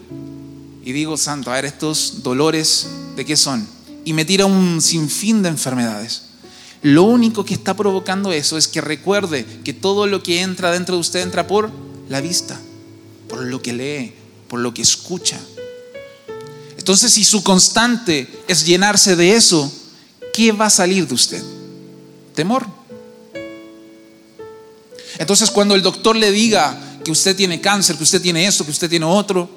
y 0.84 0.92
digo, 0.92 1.16
santo, 1.16 1.50
a 1.50 1.54
ver, 1.54 1.66
estos 1.66 2.24
dolores, 2.24 2.88
¿de 3.14 3.24
qué 3.24 3.36
son? 3.36 3.68
Y 4.04 4.12
me 4.12 4.24
tira 4.24 4.44
un 4.44 4.80
sinfín 4.80 5.42
de 5.42 5.50
enfermedades. 5.50 6.22
Lo 6.82 7.04
único 7.04 7.44
que 7.44 7.54
está 7.54 7.74
provocando 7.74 8.32
eso 8.32 8.56
es 8.56 8.66
que 8.66 8.80
recuerde 8.80 9.44
que 9.62 9.72
todo 9.72 10.08
lo 10.08 10.22
que 10.22 10.40
entra 10.40 10.72
dentro 10.72 10.96
de 10.96 11.02
usted 11.02 11.20
entra 11.20 11.46
por 11.46 11.70
la 12.08 12.20
vista, 12.20 12.58
por 13.28 13.44
lo 13.44 13.62
que 13.62 13.72
lee, 13.72 14.14
por 14.48 14.58
lo 14.58 14.74
que 14.74 14.82
escucha. 14.82 15.38
Entonces, 16.90 17.12
si 17.12 17.22
su 17.22 17.44
constante 17.44 18.26
es 18.48 18.66
llenarse 18.66 19.14
de 19.14 19.36
eso, 19.36 19.72
¿qué 20.34 20.50
va 20.50 20.66
a 20.66 20.70
salir 20.70 21.06
de 21.06 21.14
usted? 21.14 21.40
Temor. 22.34 22.66
Entonces, 25.16 25.52
cuando 25.52 25.76
el 25.76 25.82
doctor 25.82 26.16
le 26.16 26.32
diga 26.32 26.76
que 27.04 27.12
usted 27.12 27.36
tiene 27.36 27.60
cáncer, 27.60 27.96
que 27.96 28.02
usted 28.02 28.20
tiene 28.20 28.44
esto, 28.44 28.64
que 28.64 28.72
usted 28.72 28.90
tiene 28.90 29.06
otro, 29.06 29.48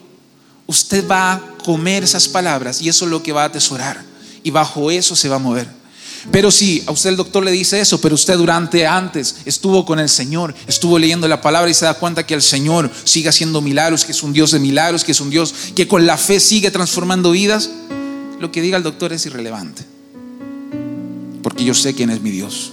usted 0.67 1.09
va 1.09 1.33
a 1.33 1.41
comer 1.65 2.03
esas 2.03 2.27
palabras 2.27 2.83
y 2.83 2.89
eso 2.89 3.05
es 3.05 3.09
lo 3.09 3.23
que 3.23 3.33
va 3.33 3.41
a 3.41 3.45
atesorar. 3.45 4.05
Y 4.43 4.51
bajo 4.51 4.91
eso 4.91 5.15
se 5.15 5.27
va 5.27 5.37
a 5.37 5.39
mover. 5.39 5.67
Pero 6.31 6.51
si 6.51 6.83
a 6.85 6.91
usted 6.91 7.09
el 7.09 7.17
doctor 7.17 7.43
le 7.43 7.51
dice 7.51 7.79
eso, 7.79 7.99
pero 7.99 8.15
usted 8.15 8.37
durante 8.37 8.87
antes 8.87 9.37
estuvo 9.45 9.85
con 9.85 9.99
el 9.99 10.07
Señor, 10.09 10.55
estuvo 10.67 10.97
leyendo 10.97 11.27
la 11.27 11.41
palabra 11.41 11.69
y 11.69 11.73
se 11.73 11.85
da 11.85 11.95
cuenta 11.95 12.25
que 12.25 12.33
el 12.33 12.41
Señor 12.41 12.89
sigue 13.03 13.29
haciendo 13.29 13.61
milagros, 13.61 14.05
que 14.05 14.13
es 14.13 14.23
un 14.23 14.31
Dios 14.31 14.51
de 14.51 14.59
milagros, 14.59 15.03
que 15.03 15.11
es 15.11 15.19
un 15.19 15.29
Dios 15.29 15.53
que 15.75 15.87
con 15.87 16.05
la 16.05 16.17
fe 16.17 16.39
sigue 16.39 16.71
transformando 16.71 17.31
vidas, 17.31 17.69
lo 18.39 18.51
que 18.51 18.61
diga 18.61 18.77
el 18.77 18.83
doctor 18.83 19.11
es 19.11 19.25
irrelevante. 19.25 19.83
Porque 21.41 21.65
yo 21.65 21.73
sé 21.73 21.93
quién 21.93 22.09
es 22.09 22.21
mi 22.21 22.31
Dios. 22.31 22.71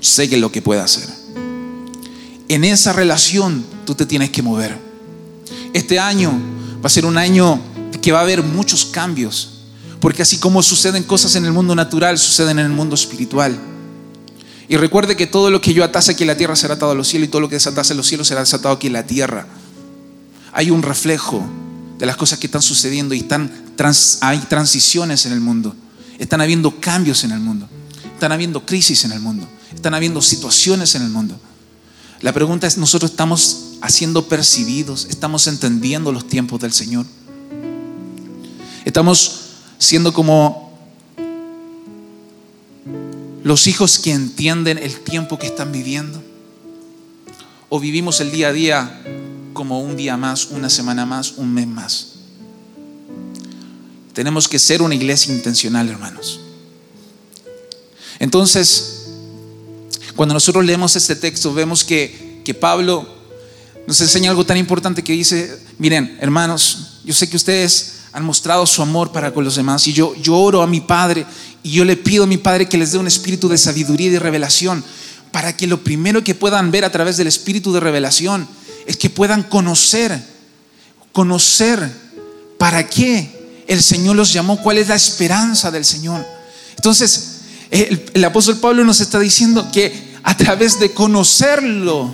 Sé 0.00 0.28
que 0.28 0.36
es 0.36 0.40
lo 0.40 0.50
que 0.50 0.62
puede 0.62 0.80
hacer. 0.80 1.08
En 2.48 2.64
esa 2.64 2.92
relación 2.92 3.64
tú 3.84 3.94
te 3.94 4.06
tienes 4.06 4.30
que 4.30 4.42
mover. 4.42 4.76
Este 5.74 5.98
año 5.98 6.32
va 6.82 6.86
a 6.86 6.90
ser 6.90 7.04
un 7.04 7.18
año 7.18 7.60
que 8.00 8.10
va 8.10 8.18
a 8.18 8.22
haber 8.22 8.42
muchos 8.42 8.86
cambios 8.86 9.61
porque 10.02 10.22
así 10.22 10.38
como 10.38 10.64
suceden 10.64 11.04
cosas 11.04 11.36
en 11.36 11.44
el 11.44 11.52
mundo 11.52 11.76
natural, 11.76 12.18
suceden 12.18 12.58
en 12.58 12.66
el 12.66 12.72
mundo 12.72 12.96
espiritual. 12.96 13.56
Y 14.68 14.76
recuerde 14.76 15.14
que 15.14 15.28
todo 15.28 15.48
lo 15.48 15.60
que 15.60 15.72
yo 15.72 15.84
atase 15.84 16.10
aquí 16.10 16.24
en 16.24 16.26
la 16.26 16.36
tierra 16.36 16.56
será 16.56 16.74
atado 16.74 16.90
a 16.90 16.94
los 16.96 17.06
cielos 17.06 17.28
y 17.28 17.30
todo 17.30 17.40
lo 17.40 17.48
que 17.48 17.54
desatase 17.54 17.92
en 17.92 17.98
los 17.98 18.08
cielos 18.08 18.26
será 18.26 18.40
desatado 18.40 18.74
aquí 18.74 18.88
en 18.88 18.94
la 18.94 19.06
tierra. 19.06 19.46
Hay 20.52 20.72
un 20.72 20.82
reflejo 20.82 21.48
de 21.98 22.06
las 22.06 22.16
cosas 22.16 22.40
que 22.40 22.48
están 22.48 22.62
sucediendo 22.62 23.14
y 23.14 23.18
están 23.18 23.48
hay 24.22 24.38
transiciones 24.40 25.24
en 25.26 25.34
el 25.34 25.40
mundo. 25.40 25.72
Están 26.18 26.40
habiendo 26.40 26.80
cambios 26.80 27.22
en 27.22 27.30
el 27.30 27.38
mundo. 27.38 27.68
Están 28.14 28.32
habiendo 28.32 28.66
crisis 28.66 29.04
en 29.04 29.12
el 29.12 29.20
mundo. 29.20 29.46
Están 29.72 29.94
habiendo 29.94 30.20
situaciones 30.20 30.96
en 30.96 31.02
el 31.02 31.10
mundo. 31.10 31.38
La 32.22 32.32
pregunta 32.32 32.66
es, 32.66 32.76
¿nosotros 32.76 33.12
estamos 33.12 33.76
haciendo 33.80 34.26
percibidos? 34.26 35.06
¿Estamos 35.10 35.46
entendiendo 35.46 36.10
los 36.10 36.26
tiempos 36.26 36.60
del 36.60 36.72
Señor? 36.72 37.06
¿Estamos 38.84 39.41
siendo 39.82 40.12
como 40.12 40.70
los 43.42 43.66
hijos 43.66 43.98
que 43.98 44.12
entienden 44.12 44.78
el 44.78 45.00
tiempo 45.00 45.40
que 45.40 45.48
están 45.48 45.72
viviendo? 45.72 46.22
¿O 47.68 47.80
vivimos 47.80 48.20
el 48.20 48.30
día 48.30 48.48
a 48.48 48.52
día 48.52 49.02
como 49.52 49.80
un 49.80 49.96
día 49.96 50.16
más, 50.16 50.46
una 50.46 50.70
semana 50.70 51.04
más, 51.04 51.32
un 51.32 51.52
mes 51.52 51.66
más? 51.66 52.12
Tenemos 54.12 54.46
que 54.46 54.60
ser 54.60 54.82
una 54.82 54.94
iglesia 54.94 55.34
intencional, 55.34 55.88
hermanos. 55.88 56.38
Entonces, 58.20 59.08
cuando 60.14 60.32
nosotros 60.32 60.64
leemos 60.64 60.94
este 60.94 61.16
texto, 61.16 61.52
vemos 61.52 61.82
que, 61.82 62.40
que 62.44 62.54
Pablo 62.54 63.08
nos 63.88 64.00
enseña 64.00 64.30
algo 64.30 64.46
tan 64.46 64.58
importante 64.58 65.02
que 65.02 65.14
dice, 65.14 65.58
miren, 65.78 66.18
hermanos, 66.20 67.00
yo 67.04 67.12
sé 67.14 67.28
que 67.28 67.36
ustedes 67.36 68.01
han 68.12 68.24
mostrado 68.24 68.66
su 68.66 68.82
amor 68.82 69.10
para 69.10 69.32
con 69.32 69.44
los 69.44 69.56
demás. 69.56 69.86
Y 69.86 69.92
yo, 69.92 70.14
yo 70.16 70.36
oro 70.36 70.62
a 70.62 70.66
mi 70.66 70.80
Padre 70.80 71.24
y 71.62 71.70
yo 71.72 71.84
le 71.84 71.96
pido 71.96 72.24
a 72.24 72.26
mi 72.26 72.36
Padre 72.36 72.68
que 72.68 72.78
les 72.78 72.92
dé 72.92 72.98
un 72.98 73.06
espíritu 73.06 73.48
de 73.48 73.58
sabiduría 73.58 74.08
y 74.08 74.10
de 74.10 74.18
revelación 74.18 74.84
para 75.30 75.56
que 75.56 75.66
lo 75.66 75.82
primero 75.82 76.22
que 76.22 76.34
puedan 76.34 76.70
ver 76.70 76.84
a 76.84 76.92
través 76.92 77.16
del 77.16 77.26
espíritu 77.26 77.72
de 77.72 77.80
revelación 77.80 78.46
es 78.86 78.96
que 78.96 79.08
puedan 79.08 79.42
conocer, 79.42 80.22
conocer 81.12 81.90
para 82.58 82.86
qué 82.86 83.64
el 83.66 83.82
Señor 83.82 84.16
los 84.16 84.32
llamó, 84.32 84.60
cuál 84.60 84.76
es 84.76 84.88
la 84.88 84.94
esperanza 84.94 85.70
del 85.70 85.86
Señor. 85.86 86.24
Entonces, 86.76 87.38
el, 87.70 88.10
el 88.12 88.24
apóstol 88.24 88.58
Pablo 88.58 88.84
nos 88.84 89.00
está 89.00 89.18
diciendo 89.18 89.70
que 89.72 90.12
a 90.22 90.36
través 90.36 90.78
de 90.78 90.92
conocerlo 90.92 92.12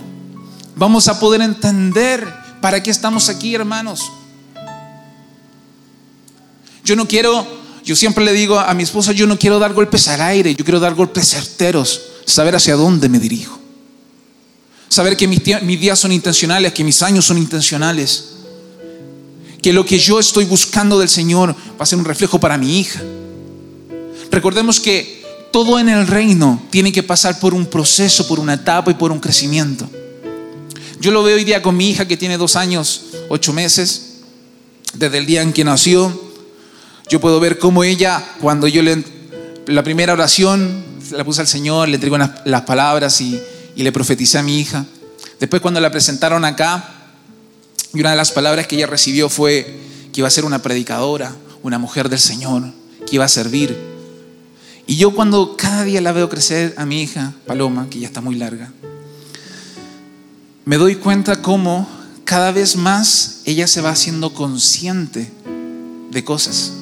vamos 0.75 1.09
a 1.09 1.19
poder 1.19 1.41
entender 1.41 2.25
para 2.61 2.81
qué 2.81 2.89
estamos 2.89 3.27
aquí, 3.27 3.53
hermanos. 3.53 4.09
Yo 6.89 6.95
no 6.95 7.07
quiero, 7.07 7.45
yo 7.85 7.95
siempre 7.95 8.25
le 8.25 8.33
digo 8.33 8.57
a 8.57 8.73
mi 8.73 8.81
esposa, 8.81 9.11
yo 9.11 9.27
no 9.27 9.37
quiero 9.37 9.59
dar 9.59 9.73
golpes 9.73 10.07
al 10.07 10.21
aire, 10.21 10.55
yo 10.55 10.65
quiero 10.65 10.79
dar 10.79 10.95
golpes 10.95 11.29
certeros, 11.29 12.01
saber 12.25 12.55
hacia 12.55 12.75
dónde 12.75 13.07
me 13.09 13.19
dirijo. 13.19 13.59
Saber 14.87 15.15
que 15.15 15.27
mis, 15.27 15.43
días 15.43 15.99
son 15.99 16.11
intencionales, 16.11 16.73
que 16.73 16.83
mis 16.83 17.03
años 17.03 17.25
son 17.25 17.37
intencionales. 17.37 18.29
Que 19.61 19.71
lo 19.71 19.85
que 19.85 19.99
yo 19.99 20.19
estoy 20.19 20.45
buscando 20.45 20.97
del 20.97 21.09
Señor 21.09 21.51
va 21.79 21.83
a 21.83 21.85
ser 21.85 21.99
un 21.99 22.05
reflejo 22.05 22.39
para 22.39 22.57
mi 22.57 22.79
hija. 22.79 23.03
Recordemos 24.31 24.79
que 24.79 25.23
todo 25.51 25.77
en 25.77 25.89
el 25.89 26.07
reino 26.07 26.59
tiene 26.71 26.91
que 26.91 27.03
pasar 27.03 27.39
por 27.39 27.53
un 27.53 27.67
proceso, 27.67 28.27
por 28.27 28.39
una 28.39 28.55
etapa 28.55 28.89
y 28.89 28.95
por 28.95 29.11
un 29.11 29.19
crecimiento. 29.19 29.87
Yo 30.99 31.11
lo 31.11 31.21
veo 31.21 31.35
hoy 31.35 31.43
día 31.43 31.61
con 31.61 31.77
mi 31.77 31.91
hija 31.91 32.07
que 32.07 32.17
tiene 32.17 32.39
dos 32.39 32.55
años, 32.55 33.03
ocho 33.29 33.53
meses, 33.53 34.21
desde 34.95 35.19
el 35.19 35.27
día 35.27 35.43
en 35.43 35.53
que 35.53 35.63
nació. 35.63 36.28
Yo 37.09 37.19
puedo 37.19 37.39
ver 37.39 37.57
cómo 37.57 37.83
ella, 37.83 38.23
cuando 38.39 38.67
yo 38.67 38.83
le, 38.83 39.03
la 39.65 39.83
primera 39.83 40.13
oración, 40.13 40.83
la 41.11 41.23
puse 41.23 41.41
al 41.41 41.47
Señor, 41.47 41.89
le 41.89 41.95
entrego 41.95 42.17
las, 42.17 42.61
palabras 42.61 43.19
y, 43.19 43.41
y 43.75 43.81
le 43.81 43.91
profeticé 43.91 44.37
a 44.37 44.43
mi 44.43 44.59
hija. 44.59 44.85
Después 45.39 45.59
cuando 45.61 45.79
la 45.79 45.89
presentaron 45.89 46.45
acá, 46.45 46.87
y 47.93 47.99
una 47.99 48.11
de 48.11 48.15
las 48.17 48.31
palabras 48.31 48.67
que 48.67 48.75
ella 48.75 48.85
recibió 48.85 49.27
fue 49.27 49.79
que 50.13 50.21
iba 50.21 50.27
a 50.27 50.31
ser 50.31 50.45
una 50.45 50.61
predicadora, 50.61 51.35
una 51.63 51.79
mujer 51.79 52.09
del 52.09 52.19
Señor, 52.19 52.63
que 53.07 53.15
iba 53.15 53.25
a 53.25 53.29
servir. 53.29 53.75
Y 54.85 54.97
yo 54.97 55.15
cuando 55.15 55.57
cada 55.57 55.83
día 55.83 56.01
la 56.01 56.11
veo 56.11 56.29
crecer 56.29 56.75
a 56.77 56.85
mi 56.85 57.01
hija, 57.01 57.33
Paloma, 57.47 57.87
que 57.89 57.99
ya 57.99 58.07
está 58.07 58.21
muy 58.21 58.35
larga, 58.35 58.71
me 60.65 60.77
doy 60.77 60.95
cuenta 60.95 61.41
cómo 61.41 61.89
cada 62.23 62.51
vez 62.51 62.75
más 62.75 63.41
ella 63.45 63.65
se 63.65 63.81
va 63.81 63.89
haciendo 63.89 64.33
consciente 64.33 65.31
de 66.11 66.23
cosas. 66.23 66.73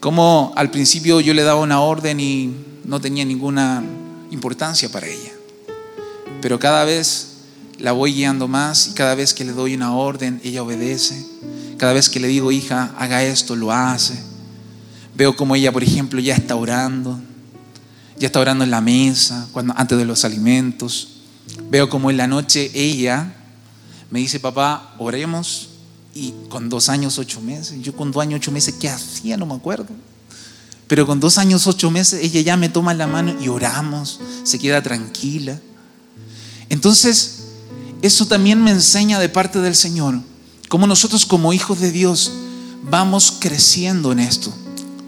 Como 0.00 0.52
al 0.56 0.70
principio 0.70 1.20
yo 1.20 1.34
le 1.34 1.42
daba 1.42 1.60
una 1.60 1.80
orden 1.80 2.20
y 2.20 2.54
no 2.84 3.00
tenía 3.00 3.24
ninguna 3.24 3.84
importancia 4.30 4.88
para 4.88 5.06
ella. 5.06 5.32
Pero 6.40 6.58
cada 6.58 6.84
vez 6.84 7.28
la 7.78 7.92
voy 7.92 8.14
guiando 8.14 8.48
más 8.48 8.88
y 8.88 8.92
cada 8.94 9.14
vez 9.14 9.34
que 9.34 9.44
le 9.44 9.52
doy 9.52 9.74
una 9.74 9.94
orden, 9.94 10.40
ella 10.42 10.62
obedece. 10.62 11.26
Cada 11.76 11.92
vez 11.92 12.08
que 12.08 12.18
le 12.18 12.28
digo, 12.28 12.50
hija, 12.50 12.94
haga 12.98 13.22
esto, 13.22 13.56
lo 13.56 13.72
hace. 13.72 14.18
Veo 15.14 15.36
como 15.36 15.54
ella, 15.54 15.70
por 15.70 15.82
ejemplo, 15.82 16.18
ya 16.20 16.34
está 16.34 16.56
orando. 16.56 17.20
Ya 18.18 18.26
está 18.26 18.40
orando 18.40 18.64
en 18.64 18.70
la 18.70 18.80
mesa, 18.80 19.48
cuando, 19.52 19.74
antes 19.76 19.96
de 19.98 20.04
los 20.04 20.24
alimentos. 20.24 21.20
Veo 21.70 21.88
como 21.88 22.10
en 22.10 22.16
la 22.16 22.26
noche 22.26 22.70
ella 22.74 23.34
me 24.10 24.18
dice, 24.18 24.40
papá, 24.40 24.94
oremos 24.98 25.69
y 26.20 26.34
con 26.50 26.68
dos 26.68 26.90
años, 26.90 27.18
ocho 27.18 27.40
meses, 27.40 27.80
yo 27.80 27.96
con 27.96 28.12
dos 28.12 28.20
años, 28.20 28.40
ocho 28.40 28.52
meses, 28.52 28.74
¿qué 28.78 28.90
hacía? 28.90 29.38
No 29.38 29.46
me 29.46 29.54
acuerdo. 29.54 29.88
Pero 30.86 31.06
con 31.06 31.18
dos 31.18 31.38
años, 31.38 31.66
ocho 31.66 31.90
meses, 31.90 32.22
ella 32.22 32.42
ya 32.42 32.56
me 32.58 32.68
toma 32.68 32.92
la 32.92 33.06
mano 33.06 33.34
y 33.40 33.48
oramos, 33.48 34.20
se 34.42 34.58
queda 34.58 34.82
tranquila. 34.82 35.58
Entonces, 36.68 37.44
eso 38.02 38.26
también 38.26 38.62
me 38.62 38.70
enseña 38.70 39.18
de 39.18 39.30
parte 39.30 39.60
del 39.60 39.74
Señor, 39.74 40.20
como 40.68 40.86
nosotros 40.86 41.24
como 41.24 41.54
hijos 41.54 41.80
de 41.80 41.90
Dios 41.90 42.32
vamos 42.82 43.38
creciendo 43.40 44.12
en 44.12 44.18
esto, 44.18 44.52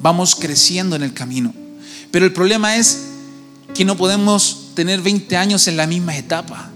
vamos 0.00 0.34
creciendo 0.34 0.96
en 0.96 1.02
el 1.02 1.12
camino. 1.12 1.52
Pero 2.10 2.24
el 2.24 2.32
problema 2.32 2.76
es 2.76 3.00
que 3.74 3.84
no 3.84 3.98
podemos 3.98 4.70
tener 4.74 5.02
20 5.02 5.36
años 5.36 5.68
en 5.68 5.76
la 5.76 5.86
misma 5.86 6.16
etapa, 6.16 6.70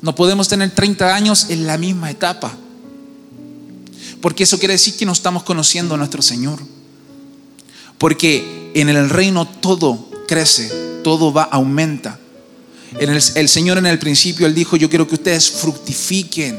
no 0.00 0.14
podemos 0.14 0.46
tener 0.46 0.70
30 0.72 1.12
años 1.12 1.46
en 1.48 1.66
la 1.66 1.76
misma 1.76 2.12
etapa. 2.12 2.56
Porque 4.24 4.44
eso 4.44 4.58
quiere 4.58 4.72
decir 4.72 4.96
que 4.96 5.04
no 5.04 5.12
estamos 5.12 5.42
conociendo 5.42 5.94
a 5.94 5.98
nuestro 5.98 6.22
Señor. 6.22 6.58
Porque 7.98 8.72
en 8.74 8.88
el 8.88 9.10
reino 9.10 9.46
todo 9.46 10.08
crece, 10.26 10.70
todo 11.04 11.30
va, 11.30 11.42
aumenta. 11.42 12.18
el, 12.98 13.10
el 13.10 13.48
Señor 13.50 13.76
en 13.76 13.84
el 13.84 13.98
principio, 13.98 14.46
Él 14.46 14.54
dijo, 14.54 14.78
yo 14.78 14.88
quiero 14.88 15.06
que 15.06 15.16
ustedes 15.16 15.50
fructifiquen. 15.50 16.58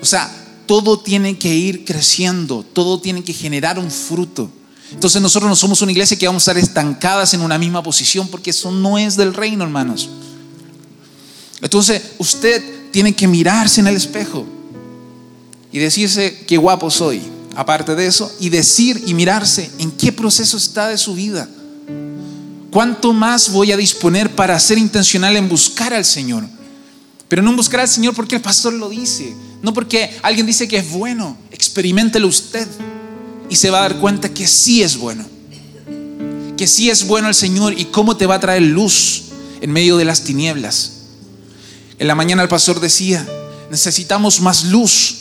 O 0.00 0.06
sea, 0.06 0.34
todo 0.64 1.00
tiene 1.00 1.36
que 1.36 1.54
ir 1.54 1.84
creciendo, 1.84 2.64
todo 2.72 2.98
tiene 3.02 3.22
que 3.22 3.34
generar 3.34 3.78
un 3.78 3.90
fruto. 3.90 4.50
Entonces 4.92 5.20
nosotros 5.20 5.50
no 5.50 5.56
somos 5.56 5.82
una 5.82 5.92
iglesia 5.92 6.16
que 6.16 6.26
vamos 6.26 6.48
a 6.48 6.52
estar 6.52 6.64
estancadas 6.64 7.34
en 7.34 7.42
una 7.42 7.58
misma 7.58 7.82
posición 7.82 8.28
porque 8.28 8.48
eso 8.48 8.72
no 8.72 8.96
es 8.96 9.14
del 9.14 9.34
reino, 9.34 9.62
hermanos. 9.62 10.08
Entonces 11.60 12.02
usted 12.16 12.90
tiene 12.92 13.14
que 13.14 13.28
mirarse 13.28 13.82
en 13.82 13.88
el 13.88 13.96
espejo 13.96 14.46
y 15.72 15.78
decirse 15.78 16.44
qué 16.46 16.56
guapo 16.56 16.90
soy. 16.90 17.22
Aparte 17.56 17.94
de 17.94 18.06
eso, 18.06 18.32
y 18.38 18.48
decir 18.48 19.02
y 19.06 19.14
mirarse 19.14 19.70
en 19.78 19.90
qué 19.90 20.12
proceso 20.12 20.56
está 20.56 20.88
de 20.88 20.98
su 20.98 21.14
vida. 21.14 21.48
¿Cuánto 22.70 23.12
más 23.12 23.50
voy 23.50 23.72
a 23.72 23.76
disponer 23.76 24.30
para 24.34 24.58
ser 24.60 24.78
intencional 24.78 25.36
en 25.36 25.48
buscar 25.48 25.92
al 25.92 26.04
Señor? 26.04 26.44
Pero 27.28 27.42
no 27.42 27.54
buscar 27.54 27.80
al 27.80 27.88
Señor 27.88 28.14
porque 28.14 28.36
el 28.36 28.42
pastor 28.42 28.72
lo 28.72 28.88
dice, 28.88 29.34
no 29.62 29.74
porque 29.74 30.16
alguien 30.22 30.46
dice 30.46 30.68
que 30.68 30.78
es 30.78 30.90
bueno, 30.90 31.36
experimentelo 31.50 32.28
usted 32.28 32.66
y 33.48 33.56
se 33.56 33.70
va 33.70 33.78
a 33.78 33.82
dar 33.82 33.98
cuenta 33.98 34.32
que 34.32 34.46
sí 34.46 34.82
es 34.82 34.96
bueno. 34.96 35.24
Que 36.56 36.66
sí 36.66 36.90
es 36.90 37.06
bueno 37.06 37.28
el 37.28 37.34
Señor 37.34 37.78
y 37.78 37.86
cómo 37.86 38.16
te 38.16 38.26
va 38.26 38.36
a 38.36 38.40
traer 38.40 38.62
luz 38.62 39.24
en 39.60 39.72
medio 39.72 39.96
de 39.96 40.04
las 40.04 40.22
tinieblas. 40.22 40.92
En 41.98 42.06
la 42.06 42.14
mañana 42.14 42.42
el 42.42 42.48
pastor 42.48 42.80
decía, 42.80 43.26
necesitamos 43.70 44.40
más 44.40 44.64
luz 44.64 45.19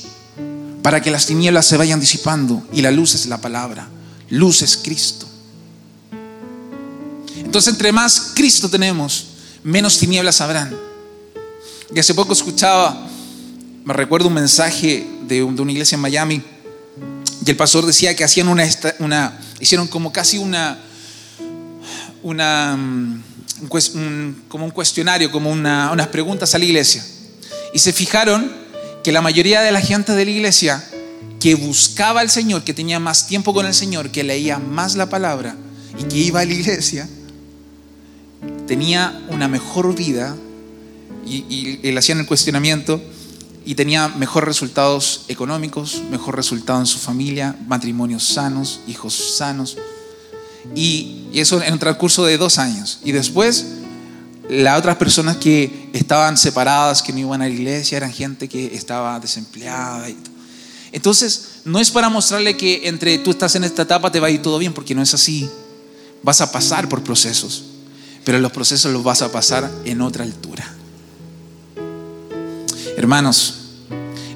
para 0.82 1.02
que 1.02 1.12
las 1.12 1.26
tinieblas 1.26 1.66
se 1.66 1.78
vayan 1.78 2.00
disipando 2.00 2.66
y 2.72 2.82
la 2.82 2.92
luz 2.92 3.16
es 3.16 3.26
la 3.26 3.40
palabra, 3.40 3.88
luz 4.30 4.62
es 4.62 4.78
Cristo. 4.78 5.28
Entonces 7.38 7.74
entre 7.74 7.92
más 7.92 8.34
Cristo 8.36 8.70
tenemos, 8.70 9.28
menos 9.64 9.98
tinieblas 9.98 10.40
habrán. 10.42 10.76
Y 11.94 12.00
hace 12.00 12.14
poco 12.14 12.34
escuchaba, 12.34 13.08
me 13.84 13.94
recuerdo 13.94 14.28
un 14.28 14.36
mensaje 14.36 15.08
de, 15.28 15.44
una 15.44 15.72
iglesia 15.72 15.96
en 15.96 16.02
Miami 16.02 16.44
y 17.46 17.50
el 17.50 17.58
pastor 17.58 17.86
decía 17.86 18.16
que 18.16 18.24
hacían 18.24 18.48
una, 18.48 18.64
una 19.00 19.40
hicieron 19.60 19.88
como 19.88 20.12
casi 20.12 20.38
una, 20.38 20.80
una 22.22 22.78
mm, 22.78 23.24
como 24.48 24.66
un 24.66 24.72
cuestionario, 24.72 25.32
como 25.32 25.52
unas 25.52 26.08
preguntas 26.08 26.54
a 26.54 26.60
la 26.60 26.66
iglesia. 26.66 27.04
Y 27.74 27.80
se 27.80 27.92
fijaron 27.94 28.69
que 29.10 29.14
la 29.14 29.22
mayoría 29.22 29.62
de 29.62 29.72
la 29.72 29.82
gente 29.82 30.14
de 30.14 30.24
la 30.24 30.30
iglesia 30.30 30.88
que 31.40 31.56
buscaba 31.56 32.22
al 32.22 32.30
Señor, 32.30 32.64
que 32.64 32.76
tenía 32.76 33.00
más 33.00 33.26
tiempo 33.26 33.56
con 33.56 33.66
el 33.66 33.74
Señor, 33.74 34.12
que 34.12 34.24
leía 34.24 34.60
más 34.60 34.96
la 34.96 35.10
palabra 35.10 35.56
y 35.98 36.04
que 36.04 36.18
iba 36.18 36.42
a 36.42 36.46
la 36.46 36.54
iglesia, 36.54 37.10
tenía 38.68 39.20
una 39.30 39.48
mejor 39.48 39.96
vida 39.96 40.36
y, 41.26 41.38
y, 41.38 41.80
y 41.82 41.92
le 41.92 41.98
hacían 41.98 42.20
el 42.20 42.28
cuestionamiento 42.28 43.02
y 43.66 43.74
tenía 43.74 44.10
mejores 44.10 44.48
resultados 44.48 45.22
económicos, 45.28 46.04
mejor 46.12 46.36
resultado 46.36 46.80
en 46.80 46.86
su 46.86 47.00
familia, 47.00 47.58
matrimonios 47.68 48.24
sanos, 48.24 48.82
hijos 48.86 49.16
sanos. 49.38 49.76
Y, 50.76 51.16
eso 51.34 51.64
en 51.64 51.74
un 51.74 51.80
transcurso 51.80 52.28
de 52.28 52.38
dos 52.38 52.60
años. 52.60 53.00
Y 53.04 53.12
después, 53.12 53.79
las 54.50 54.80
otras 54.80 54.98
personas 54.98 55.38
que 55.38 55.90
estaban 55.94 56.36
separadas, 56.36 57.04
que 57.04 57.14
no 57.14 57.20
iban 57.20 57.42
a 57.42 57.48
la 57.48 57.54
iglesia, 57.54 57.98
eran 57.98 58.12
gente 58.12 58.50
que 58.50 58.76
estaba 58.76 59.20
desempleada. 59.20 60.08
Entonces, 60.92 61.62
no 61.66 61.80
es 61.80 61.92
para 61.92 62.10
mostrarle 62.10 62.58
que 62.58 62.88
entre 62.88 63.20
tú 63.20 63.30
estás 63.30 63.54
en 63.56 63.64
esta 63.64 63.84
etapa 63.84 64.12
te 64.12 64.20
va 64.20 64.28
a 64.28 64.32
ir 64.32 64.42
todo 64.42 64.58
bien, 64.58 64.74
porque 64.74 64.96
no 64.96 65.04
es 65.04 65.14
así. 65.14 65.48
Vas 66.24 66.42
a 66.42 66.52
pasar 66.52 66.90
por 66.90 67.04
procesos, 67.04 67.64
pero 68.26 68.40
los 68.40 68.52
procesos 68.52 68.92
los 68.92 69.04
vas 69.04 69.22
a 69.22 69.32
pasar 69.32 69.70
en 69.86 70.02
otra 70.02 70.24
altura. 70.24 70.68
Hermanos, 72.98 73.54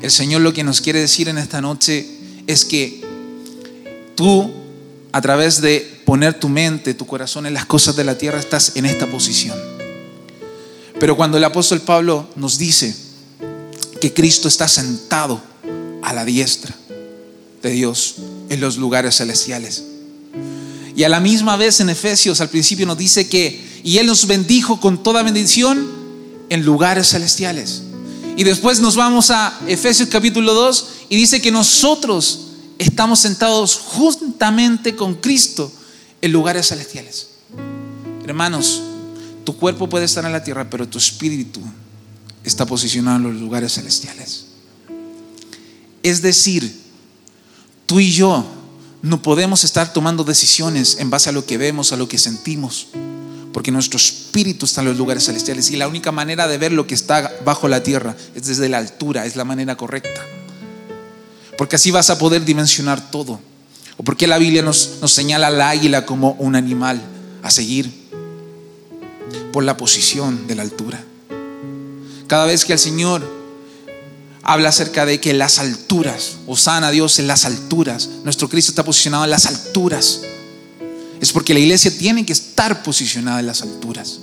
el 0.04 0.12
Señor 0.12 0.42
lo 0.42 0.54
que 0.54 0.64
nos 0.64 0.80
quiere 0.80 1.00
decir 1.00 1.28
en 1.28 1.40
esta 1.40 1.60
noche 1.60 2.08
es 2.46 2.66
que 2.66 3.02
tú, 4.16 4.54
a 5.12 5.22
través 5.22 5.60
de 5.60 6.02
poner 6.06 6.40
tu 6.40 6.50
mente, 6.50 6.94
tu 6.94 7.08
corazón 7.08 7.48
en 7.48 7.56
las 7.56 7.66
cosas 7.66 7.96
de 7.96 8.04
la 8.04 8.16
tierra, 8.16 8.40
estás 8.40 8.76
en 8.76 8.86
esta 8.86 9.08
posición. 9.08 9.58
Pero 11.00 11.18
cuando 11.18 11.38
el 11.38 11.44
apóstol 11.44 11.82
Pablo 11.82 12.28
nos 12.36 12.58
dice 12.58 12.96
que 14.00 14.14
Cristo 14.14 14.48
está 14.48 14.68
sentado 14.68 15.42
a 16.02 16.14
la 16.14 16.26
diestra 16.26 16.76
de 17.62 17.70
Dios 17.72 18.16
en 18.50 18.60
los 18.60 18.78
lugares 18.78 19.18
celestiales. 19.18 19.84
Y 20.96 21.04
a 21.04 21.10
la 21.10 21.20
misma 21.20 21.58
vez 21.58 21.80
en 21.80 21.90
Efesios 21.90 22.42
al 22.42 22.50
principio 22.50 22.86
nos 22.86 22.98
dice 22.98 23.28
que, 23.28 23.82
y 23.84 23.98
Él 23.98 24.08
nos 24.08 24.28
bendijo 24.28 24.80
con 24.80 25.02
toda 25.02 25.24
bendición 25.24 25.90
en 26.50 26.64
lugares 26.64 27.10
celestiales. 27.10 27.82
Y 28.36 28.44
después 28.44 28.80
nos 28.80 28.96
vamos 28.96 29.32
a 29.32 29.60
Efesios 29.68 30.10
capítulo 30.10 30.54
2 30.54 30.88
y 31.10 31.16
dice 31.16 31.42
que 31.42 31.52
nosotros 31.52 32.48
estamos 32.78 33.20
sentados 33.20 33.76
juntamente 33.76 34.96
con 34.96 35.16
Cristo 35.16 35.72
en 36.22 36.32
lugares 36.32 36.68
celestiales. 36.68 37.28
Hermanos, 38.26 38.82
tu 39.44 39.58
cuerpo 39.58 39.90
puede 39.90 40.06
estar 40.06 40.26
en 40.26 40.32
la 40.32 40.44
tierra, 40.44 40.70
pero 40.70 40.88
tu 40.88 40.98
espíritu 40.98 41.62
está 42.44 42.66
posicionado 42.66 43.18
en 43.18 43.24
los 43.24 43.42
lugares 43.42 43.74
celestiales. 43.74 44.46
Es 46.02 46.22
decir, 46.22 46.82
tú 47.86 48.00
y 48.00 48.12
yo 48.12 48.46
no 49.02 49.22
podemos 49.22 49.64
estar 49.64 49.94
tomando 49.94 50.24
decisiones 50.24 50.98
en 51.00 51.10
base 51.10 51.30
a 51.30 51.34
lo 51.34 51.46
que 51.46 51.58
vemos, 51.58 51.92
a 51.92 51.98
lo 51.98 52.08
que 52.08 52.18
sentimos 52.18 52.88
porque 53.54 53.72
nuestro 53.72 53.98
espíritu 53.98 54.66
está 54.66 54.82
en 54.82 54.88
los 54.88 54.98
lugares 54.98 55.26
celestiales 55.26 55.70
y 55.70 55.78
la 55.78 55.88
única 55.88 56.12
manera 56.12 56.48
de 56.48 56.58
ver 56.58 56.74
lo 56.74 56.88
que 56.88 56.96
está 56.96 57.32
bajo 57.46 57.68
la 57.68 57.84
tierra 57.84 58.18
es 58.36 58.48
desde 58.48 58.68
la 58.68 58.80
altura, 58.80 59.26
es 59.28 59.36
la 59.36 59.46
manera 59.46 59.78
correcta. 59.78 60.22
Porque 61.56 61.76
así 61.76 61.92
vas 61.92 62.10
a 62.10 62.18
poder 62.18 62.44
dimensionar 62.44 63.12
todo. 63.12 63.40
O 63.96 64.04
porque 64.04 64.26
la 64.26 64.40
Biblia 64.40 64.64
nos, 64.64 64.98
nos 65.02 65.14
señala 65.14 65.48
al 65.48 65.62
águila 65.62 66.04
como 66.04 66.32
un 66.40 66.56
animal 66.56 67.00
a 67.44 67.52
seguir 67.52 68.03
por 69.52 69.64
la 69.64 69.78
posición 69.78 70.48
de 70.48 70.56
la 70.56 70.64
altura. 70.64 71.04
Cada 72.28 72.46
vez 72.46 72.66
que 72.66 72.74
el 72.74 72.80
Señor 72.80 73.24
habla 74.42 74.70
acerca 74.70 75.06
de 75.06 75.20
que 75.20 75.34
las 75.34 75.60
alturas, 75.60 76.38
o 76.48 76.58
sana 76.58 76.92
Dios 76.92 77.20
en 77.20 77.28
las 77.28 77.46
alturas, 77.46 78.10
nuestro 78.24 78.50
Cristo 78.50 78.72
está 78.72 78.84
posicionado 78.84 79.24
en 79.24 79.32
las 79.32 79.46
alturas 79.46 80.22
es 81.24 81.32
porque 81.32 81.54
la 81.54 81.62
iglesia 81.62 81.90
tiene 81.98 82.26
que 82.26 82.34
estar 82.34 82.84
posicionada 82.84 83.40
en 83.40 83.48
las 83.48 83.62
alturas. 83.62 84.20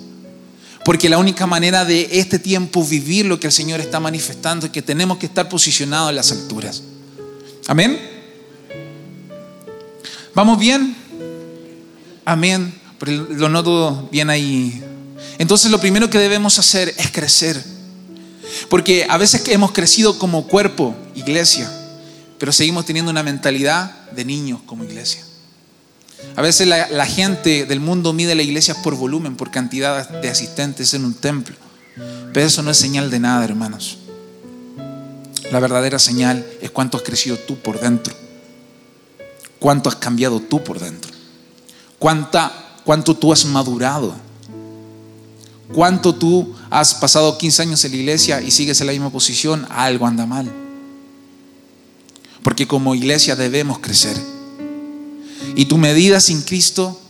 Porque 0.84 1.08
la 1.08 1.16
única 1.16 1.46
manera 1.46 1.86
de 1.86 2.06
este 2.12 2.38
tiempo 2.38 2.84
vivir 2.84 3.24
lo 3.24 3.40
que 3.40 3.46
el 3.46 3.54
Señor 3.54 3.80
está 3.80 4.00
manifestando 4.00 4.66
es 4.66 4.72
que 4.72 4.82
tenemos 4.82 5.16
que 5.16 5.24
estar 5.24 5.48
posicionados 5.48 6.10
en 6.10 6.16
las 6.16 6.30
alturas. 6.30 6.82
Amén. 7.66 7.98
¿Vamos 10.34 10.58
bien? 10.58 10.94
Amén. 12.26 12.74
lo 13.06 13.48
noto 13.48 14.10
bien 14.12 14.28
ahí. 14.28 14.84
Entonces 15.38 15.70
lo 15.70 15.80
primero 15.80 16.10
que 16.10 16.18
debemos 16.18 16.58
hacer 16.58 16.94
es 16.98 17.10
crecer. 17.10 17.62
Porque 18.68 19.06
a 19.08 19.16
veces 19.16 19.42
hemos 19.48 19.72
crecido 19.72 20.18
como 20.18 20.46
cuerpo, 20.46 20.94
iglesia, 21.14 21.70
pero 22.38 22.52
seguimos 22.52 22.86
teniendo 22.86 23.10
una 23.10 23.22
mentalidad 23.22 24.10
de 24.10 24.24
niños 24.24 24.60
como 24.66 24.84
iglesia. 24.84 25.24
A 26.36 26.42
veces 26.42 26.66
la, 26.66 27.06
gente 27.06 27.66
del 27.66 27.80
mundo 27.80 28.12
mide 28.12 28.34
la 28.34 28.42
iglesia 28.42 28.74
por 28.82 28.94
volumen, 28.94 29.36
por 29.36 29.50
cantidad 29.50 30.08
de 30.08 30.28
asistentes 30.28 30.94
en 30.94 31.04
un 31.04 31.14
templo. 31.14 31.56
Pero 32.32 32.46
eso 32.46 32.62
no 32.62 32.70
es 32.70 32.76
señal 32.76 33.10
de 33.10 33.18
nada, 33.18 33.44
hermanos. 33.44 33.98
La 35.50 35.58
verdadera 35.58 35.98
señal 35.98 36.46
es 36.60 36.70
cuánto 36.70 36.96
has 36.96 37.02
crecido 37.02 37.36
tú 37.36 37.56
por 37.58 37.80
dentro. 37.80 38.14
Cuánto 39.58 39.88
has 39.88 39.96
cambiado 39.96 40.40
tú 40.40 40.62
por 40.62 40.78
dentro. 40.78 41.10
Cuánta, 41.98 42.52
cuánto 42.84 43.16
tú 43.16 43.32
has 43.32 43.44
madurado. 43.44 44.14
Cuánto 45.72 46.14
tú 46.14 46.54
has 46.68 46.94
pasado 46.94 47.38
15 47.38 47.62
años 47.62 47.84
en 47.84 47.92
la 47.92 47.96
iglesia 47.98 48.42
y 48.42 48.50
sigues 48.50 48.80
en 48.80 48.88
la 48.88 48.92
misma 48.92 49.10
posición. 49.10 49.66
Algo 49.70 50.06
anda 50.06 50.26
mal. 50.26 50.50
Porque 52.42 52.66
como 52.66 52.94
iglesia 52.94 53.36
debemos 53.36 53.78
crecer. 53.78 54.16
Y 55.54 55.66
tu 55.66 55.78
medida 55.78 56.20
sin 56.20 56.42
Cristo 56.42 57.00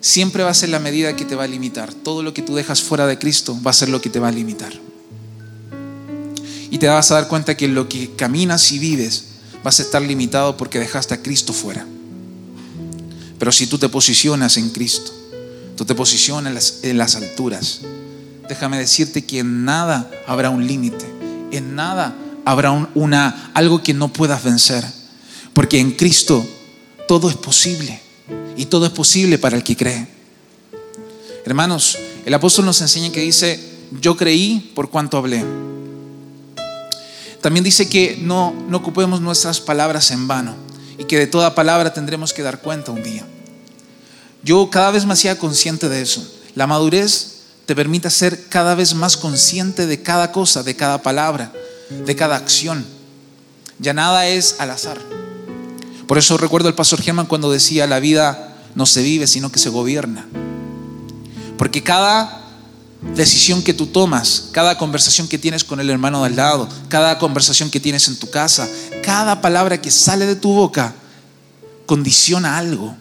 siempre 0.00 0.42
va 0.42 0.50
a 0.50 0.54
ser 0.54 0.68
la 0.68 0.78
medida 0.78 1.16
que 1.16 1.24
te 1.24 1.34
va 1.34 1.44
a 1.44 1.48
limitar. 1.48 1.94
Todo 1.94 2.22
lo 2.22 2.34
que 2.34 2.42
tú 2.42 2.54
dejas 2.54 2.82
fuera 2.82 3.06
de 3.06 3.18
Cristo 3.18 3.58
va 3.64 3.70
a 3.70 3.74
ser 3.74 3.88
lo 3.88 4.00
que 4.00 4.10
te 4.10 4.18
va 4.18 4.28
a 4.28 4.32
limitar. 4.32 4.72
Y 6.70 6.78
te 6.78 6.88
vas 6.88 7.10
a 7.10 7.14
dar 7.14 7.28
cuenta 7.28 7.56
que 7.56 7.68
lo 7.68 7.88
que 7.88 8.10
caminas 8.16 8.72
y 8.72 8.78
vives 8.78 9.24
vas 9.62 9.78
a 9.78 9.82
estar 9.82 10.02
limitado 10.02 10.56
porque 10.56 10.78
dejaste 10.78 11.14
a 11.14 11.22
Cristo 11.22 11.52
fuera. 11.52 11.86
Pero 13.38 13.52
si 13.52 13.66
tú 13.66 13.78
te 13.78 13.88
posicionas 13.88 14.56
en 14.56 14.70
Cristo, 14.70 15.12
tú 15.76 15.84
te 15.84 15.94
posicionas 15.94 16.78
en 16.82 16.96
las, 16.98 17.16
alturas, 17.16 17.80
déjame 18.52 18.78
decirte 18.78 19.24
que 19.24 19.40
en 19.40 19.64
nada 19.64 20.10
habrá 20.26 20.50
un 20.50 20.66
límite, 20.66 21.06
en 21.50 21.74
nada 21.74 22.14
habrá 22.44 22.70
una, 22.94 23.50
algo 23.54 23.82
que 23.82 23.94
no 23.94 24.12
puedas 24.12 24.44
vencer, 24.44 24.84
porque 25.54 25.80
en 25.80 25.92
Cristo 25.92 26.46
todo 27.08 27.28
es 27.28 27.36
posible. 27.36 28.00
Y 28.56 28.66
todo 28.66 28.86
es 28.86 28.92
posible 28.92 29.38
para 29.38 29.56
el 29.56 29.62
que 29.62 29.76
cree. 29.76 30.06
Hermanos, 31.44 31.98
el 32.24 32.34
apóstol 32.34 32.66
nos 32.66 32.80
enseña 32.80 33.10
que 33.10 33.20
dice, 33.20 33.58
yo 34.00 34.16
creí 34.16 34.72
por 34.74 34.90
cuanto 34.90 35.16
hablé. 35.16 35.44
También 37.40 37.64
dice 37.64 37.88
que 37.88 38.18
no, 38.20 38.54
no 38.68 38.76
ocupemos 38.76 39.20
nuestras 39.20 39.60
palabras 39.60 40.10
en 40.10 40.28
vano 40.28 40.54
y 40.98 41.04
que 41.04 41.18
de 41.18 41.26
toda 41.26 41.54
palabra 41.54 41.92
tendremos 41.92 42.32
que 42.32 42.42
dar 42.42 42.60
cuenta 42.60 42.92
un 42.92 43.02
día. 43.02 43.26
Yo 44.44 44.70
cada 44.70 44.90
vez 44.90 45.06
me 45.06 45.14
hacía 45.14 45.38
consciente 45.38 45.88
de 45.88 46.02
eso. 46.02 46.26
La 46.54 46.66
madurez 46.66 47.41
te 47.66 47.76
permite 47.76 48.10
ser 48.10 48.48
cada 48.48 48.74
vez 48.74 48.94
más 48.94 49.16
consciente 49.16 49.86
de 49.86 50.02
cada 50.02 50.32
cosa, 50.32 50.62
de 50.62 50.76
cada 50.76 51.02
palabra, 51.02 51.52
de 52.04 52.16
cada 52.16 52.36
acción. 52.36 52.84
Ya 53.78 53.92
nada 53.94 54.28
es 54.28 54.56
al 54.58 54.70
azar. 54.70 54.98
Por 56.06 56.18
eso 56.18 56.36
recuerdo 56.36 56.68
el 56.68 56.74
pastor 56.74 57.00
Germán 57.00 57.26
cuando 57.26 57.50
decía, 57.50 57.86
la 57.86 58.00
vida 58.00 58.56
no 58.74 58.86
se 58.86 59.02
vive, 59.02 59.26
sino 59.26 59.50
que 59.50 59.58
se 59.58 59.68
gobierna. 59.68 60.26
Porque 61.56 61.82
cada 61.82 62.42
decisión 63.14 63.62
que 63.62 63.74
tú 63.74 63.86
tomas, 63.86 64.48
cada 64.52 64.78
conversación 64.78 65.28
que 65.28 65.38
tienes 65.38 65.64
con 65.64 65.80
el 65.80 65.90
hermano 65.90 66.20
de 66.20 66.26
al 66.28 66.36
lado, 66.36 66.68
cada 66.88 67.18
conversación 67.18 67.70
que 67.70 67.80
tienes 67.80 68.08
en 68.08 68.16
tu 68.16 68.30
casa, 68.30 68.68
cada 69.02 69.40
palabra 69.40 69.80
que 69.80 69.90
sale 69.90 70.26
de 70.26 70.36
tu 70.36 70.52
boca, 70.52 70.94
condiciona 71.86 72.58
algo. 72.58 72.96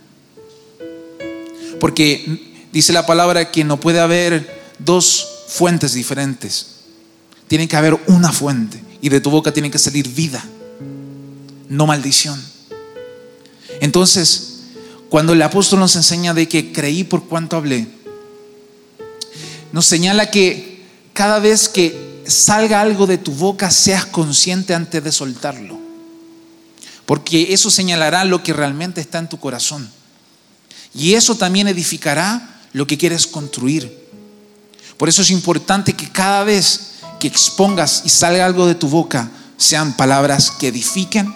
Porque 1.79 2.50
dice 2.71 2.93
la 2.93 3.05
palabra 3.05 3.51
que 3.51 3.63
no 3.63 3.79
puede 3.79 3.99
haber 3.99 4.61
dos 4.79 5.27
fuentes 5.47 5.93
diferentes. 5.93 6.67
Tiene 7.47 7.67
que 7.67 7.75
haber 7.75 7.99
una 8.07 8.31
fuente 8.31 8.81
y 9.01 9.09
de 9.09 9.19
tu 9.19 9.29
boca 9.29 9.51
tiene 9.51 9.71
que 9.71 9.79
salir 9.79 10.07
vida, 10.07 10.43
no 11.67 11.85
maldición. 11.85 12.41
Entonces, 13.81 14.59
cuando 15.09 15.33
el 15.33 15.41
apóstol 15.41 15.79
nos 15.79 15.95
enseña 15.95 16.33
de 16.33 16.47
que 16.47 16.71
creí 16.71 17.03
por 17.03 17.25
cuanto 17.25 17.57
hablé, 17.57 17.87
nos 19.71 19.85
señala 19.85 20.31
que 20.31 20.85
cada 21.13 21.39
vez 21.39 21.67
que 21.67 22.23
salga 22.25 22.81
algo 22.81 23.07
de 23.07 23.17
tu 23.17 23.33
boca, 23.33 23.71
seas 23.71 24.05
consciente 24.05 24.73
antes 24.73 25.03
de 25.03 25.11
soltarlo. 25.11 25.79
Porque 27.05 27.53
eso 27.53 27.69
señalará 27.69 28.23
lo 28.23 28.43
que 28.43 28.53
realmente 28.53 29.01
está 29.01 29.19
en 29.19 29.27
tu 29.27 29.39
corazón. 29.39 29.89
Y 30.93 31.13
eso 31.13 31.35
también 31.35 31.67
edificará 31.67 32.50
lo 32.73 32.87
que 32.87 32.97
quieres 32.97 33.27
construir. 33.27 34.09
Por 34.97 35.09
eso 35.09 35.21
es 35.21 35.31
importante 35.31 35.93
que 35.93 36.09
cada 36.09 36.43
vez 36.43 36.91
que 37.19 37.27
expongas 37.27 38.03
y 38.05 38.09
salga 38.09 38.45
algo 38.45 38.67
de 38.67 38.75
tu 38.75 38.87
boca, 38.87 39.29
sean 39.57 39.93
palabras 39.95 40.51
que 40.51 40.69
edifiquen, 40.69 41.33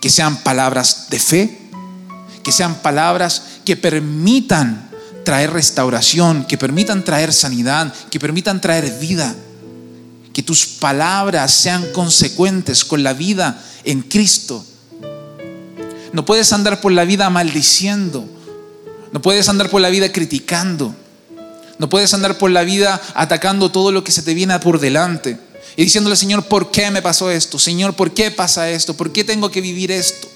que 0.00 0.10
sean 0.10 0.36
palabras 0.42 1.06
de 1.10 1.18
fe, 1.18 1.58
que 2.42 2.52
sean 2.52 2.76
palabras 2.76 3.42
que 3.64 3.76
permitan 3.76 4.88
traer 5.24 5.52
restauración, 5.52 6.44
que 6.44 6.56
permitan 6.56 7.04
traer 7.04 7.32
sanidad, 7.32 7.92
que 8.10 8.20
permitan 8.20 8.60
traer 8.60 8.98
vida. 8.98 9.34
Que 10.32 10.42
tus 10.42 10.66
palabras 10.66 11.52
sean 11.52 11.84
consecuentes 11.92 12.84
con 12.84 13.02
la 13.02 13.12
vida 13.12 13.60
en 13.84 14.02
Cristo. 14.02 14.64
No 16.12 16.24
puedes 16.24 16.52
andar 16.52 16.80
por 16.80 16.92
la 16.92 17.04
vida 17.04 17.28
maldiciendo. 17.28 18.35
No 19.12 19.22
puedes 19.22 19.48
andar 19.48 19.70
por 19.70 19.80
la 19.80 19.88
vida 19.88 20.10
criticando. 20.12 20.94
No 21.78 21.88
puedes 21.88 22.14
andar 22.14 22.38
por 22.38 22.50
la 22.50 22.62
vida 22.62 23.00
atacando 23.14 23.70
todo 23.70 23.92
lo 23.92 24.02
que 24.02 24.12
se 24.12 24.22
te 24.22 24.34
viene 24.34 24.58
por 24.58 24.80
delante. 24.80 25.38
Y 25.76 25.84
diciéndole, 25.84 26.16
Señor, 26.16 26.44
¿por 26.44 26.70
qué 26.70 26.90
me 26.90 27.02
pasó 27.02 27.30
esto? 27.30 27.58
Señor, 27.58 27.94
¿por 27.94 28.12
qué 28.12 28.30
pasa 28.30 28.70
esto? 28.70 28.94
¿Por 28.94 29.12
qué 29.12 29.24
tengo 29.24 29.50
que 29.50 29.60
vivir 29.60 29.90
esto? 29.90 30.26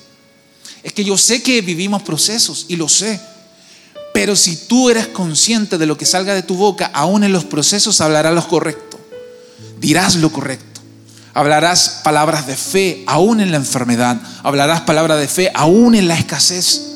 Es 0.83 0.93
que 0.93 1.05
yo 1.05 1.17
sé 1.17 1.43
que 1.43 1.63
vivimos 1.63 2.03
procesos 2.03 2.67
y 2.69 2.77
lo 2.77 2.89
sé. 2.89 3.21
Pero 4.13 4.37
si 4.37 4.57
tú 4.57 4.91
eres 4.91 5.07
consciente 5.07 5.79
de 5.79 5.87
lo 5.87 5.97
que 5.97 6.05
salga 6.05 6.35
de 6.35 6.43
tu 6.43 6.57
boca, 6.57 6.91
aún 6.93 7.25
en 7.25 7.33
los 7.33 7.45
procesos 7.45 8.01
hablarás 8.01 8.35
lo 8.35 8.47
correcto. 8.47 9.01
Dirás 9.79 10.17
lo 10.17 10.31
correcto. 10.31 10.81
Hablarás 11.33 12.01
palabras 12.03 12.47
de 12.47 12.57
fe 12.57 13.05
aún 13.07 13.41
en 13.41 13.51
la 13.51 13.57
enfermedad. 13.57 14.21
Hablarás 14.43 14.83
palabras 14.83 15.21
de 15.21 15.29
fe 15.29 15.51
aún 15.55 15.95
en 15.95 16.09
la 16.09 16.19
escasez. 16.19 16.90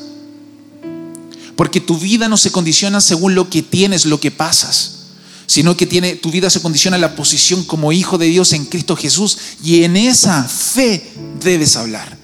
Porque 1.55 1.79
tu 1.81 1.97
vida 1.97 2.27
no 2.27 2.37
se 2.37 2.51
condiciona 2.51 3.01
según 3.01 3.35
lo 3.35 3.49
que 3.49 3.61
tienes, 3.61 4.05
lo 4.05 4.19
que 4.19 4.31
pasas 4.31 4.95
sino 5.47 5.77
que 5.77 5.85
tiene, 5.85 6.15
tu 6.15 6.31
vida 6.31 6.49
se 6.49 6.61
condiciona 6.61 6.97
en 6.97 7.01
la 7.01 7.15
posición 7.15 7.63
como 7.63 7.91
hijo 7.91 8.17
de 8.17 8.27
Dios 8.27 8.53
en 8.53 8.65
Cristo 8.65 8.95
Jesús 8.95 9.37
y 9.63 9.83
en 9.83 9.95
esa 9.95 10.43
fe 10.43 11.13
debes 11.39 11.75
hablar. 11.75 12.17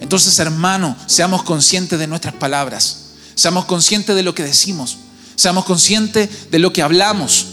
Entonces, 0.00 0.38
hermano, 0.40 0.96
seamos 1.06 1.44
conscientes 1.44 1.98
de 1.98 2.08
nuestras 2.08 2.34
palabras. 2.34 2.98
Seamos 3.36 3.66
conscientes 3.66 4.16
de 4.16 4.24
lo 4.24 4.34
que 4.34 4.42
decimos. 4.42 4.98
Seamos 5.36 5.64
conscientes 5.64 6.50
de 6.50 6.58
lo 6.58 6.72
que 6.72 6.82
hablamos. 6.82 7.46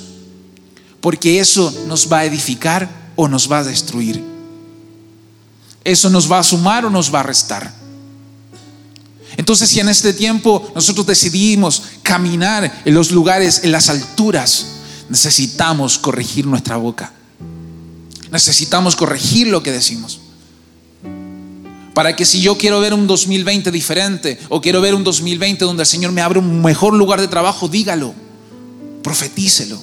Porque 0.99 1.39
eso 1.39 1.71
nos 1.87 2.11
va 2.11 2.19
a 2.19 2.25
edificar 2.25 2.89
o 3.15 3.27
nos 3.27 3.49
va 3.49 3.59
a 3.59 3.63
destruir. 3.63 4.23
Eso 5.83 6.09
nos 6.09 6.29
va 6.29 6.39
a 6.39 6.43
sumar 6.43 6.85
o 6.85 6.89
nos 6.89 7.13
va 7.13 7.19
a 7.19 7.23
restar. 7.23 7.71
Entonces, 9.39 9.69
si 9.69 9.80
en 9.80 9.88
este 9.88 10.12
tiempo 10.12 10.69
nosotros 10.75 11.08
decidimos 11.08 11.84
caminar 12.04 12.82
en 12.84 12.93
los 12.93 13.12
lugares, 13.12 13.62
en 13.63 13.71
las 13.71 13.88
alturas, 13.88 14.65
necesitamos 15.08 15.97
corregir 15.97 16.45
nuestra 16.45 16.75
boca. 16.75 17.13
Necesitamos 18.32 18.97
corregir 18.97 19.47
lo 19.47 19.63
que 19.63 19.71
decimos. 19.71 20.19
Para 21.93 22.17
que 22.17 22.25
si 22.25 22.41
yo 22.41 22.58
quiero 22.58 22.82
ver 22.82 22.93
un 22.93 23.08
2020 23.08 23.71
diferente 23.71 24.38
o 24.49 24.60
quiero 24.60 24.82
ver 24.82 24.93
un 24.93 25.06
2020 25.06 25.63
donde 25.63 25.84
el 25.84 25.88
Señor 25.88 26.12
me 26.12 26.19
abre 26.19 26.39
un 26.39 26.62
mejor 26.62 26.93
lugar 26.93 27.21
de 27.21 27.30
trabajo, 27.30 27.69
dígalo, 27.69 28.13
profetícelo, 29.02 29.82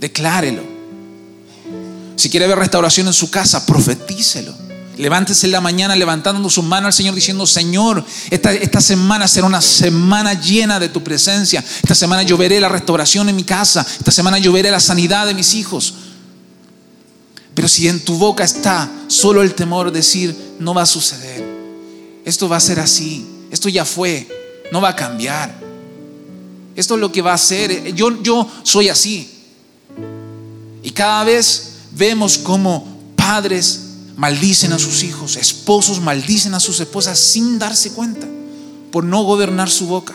declárelo. 0.00 0.64
Si 2.16 2.28
quiere 2.28 2.46
ver 2.46 2.58
restauración 2.58 3.06
en 3.06 3.14
su 3.14 3.30
casa, 3.30 3.64
profetícelo. 3.64 4.69
Levántese 5.00 5.46
en 5.46 5.52
la 5.52 5.60
mañana 5.60 5.96
levantando 5.96 6.48
su 6.50 6.62
mano 6.62 6.86
al 6.86 6.92
Señor 6.92 7.14
diciendo, 7.14 7.46
Señor, 7.46 8.04
esta, 8.30 8.52
esta, 8.52 8.80
semana 8.80 9.26
será 9.26 9.46
una 9.46 9.62
semana 9.62 10.34
llena 10.34 10.78
de 10.78 10.88
tu 10.88 11.02
presencia. 11.02 11.64
Esta 11.82 11.94
semana 11.94 12.22
yo 12.22 12.36
veré 12.36 12.60
la 12.60 12.68
restauración 12.68 13.28
en 13.28 13.36
mi 13.36 13.44
casa. 13.44 13.86
Esta 13.98 14.10
semana 14.10 14.38
yo 14.38 14.52
veré 14.52 14.70
la 14.70 14.80
sanidad 14.80 15.26
de 15.26 15.34
mis 15.34 15.54
hijos. 15.54 15.94
Pero 17.54 17.68
si 17.68 17.88
en 17.88 18.00
tu 18.00 18.16
boca 18.16 18.44
está 18.44 18.90
solo 19.08 19.42
el 19.42 19.54
temor 19.54 19.90
de 19.90 19.98
decir, 19.98 20.54
no 20.58 20.72
va 20.74 20.82
a 20.82 20.86
suceder, 20.86 21.44
esto 22.24 22.48
va 22.48 22.56
a 22.56 22.60
ser 22.60 22.80
así, 22.80 23.26
esto 23.50 23.68
ya 23.68 23.84
fue, 23.84 24.28
no 24.72 24.80
va 24.80 24.90
a 24.90 24.96
cambiar, 24.96 25.54
esto 26.76 26.94
es 26.94 27.00
lo 27.00 27.10
que 27.10 27.22
va 27.22 27.34
a 27.34 27.38
ser, 27.38 27.94
yo, 27.94 28.22
yo 28.22 28.48
soy 28.62 28.88
así. 28.88 29.30
Y 30.82 30.90
cada 30.90 31.24
vez 31.24 31.72
vemos 31.92 32.38
como 32.38 32.86
padres 33.16 33.89
maldicen 34.20 34.72
a 34.72 34.78
sus 34.78 35.02
hijos, 35.02 35.36
esposos 35.36 36.00
maldicen 36.00 36.54
a 36.54 36.60
sus 36.60 36.78
esposas 36.78 37.18
sin 37.18 37.58
darse 37.58 37.92
cuenta 37.92 38.26
por 38.92 39.02
no 39.02 39.22
gobernar 39.22 39.70
su 39.70 39.86
boca. 39.86 40.14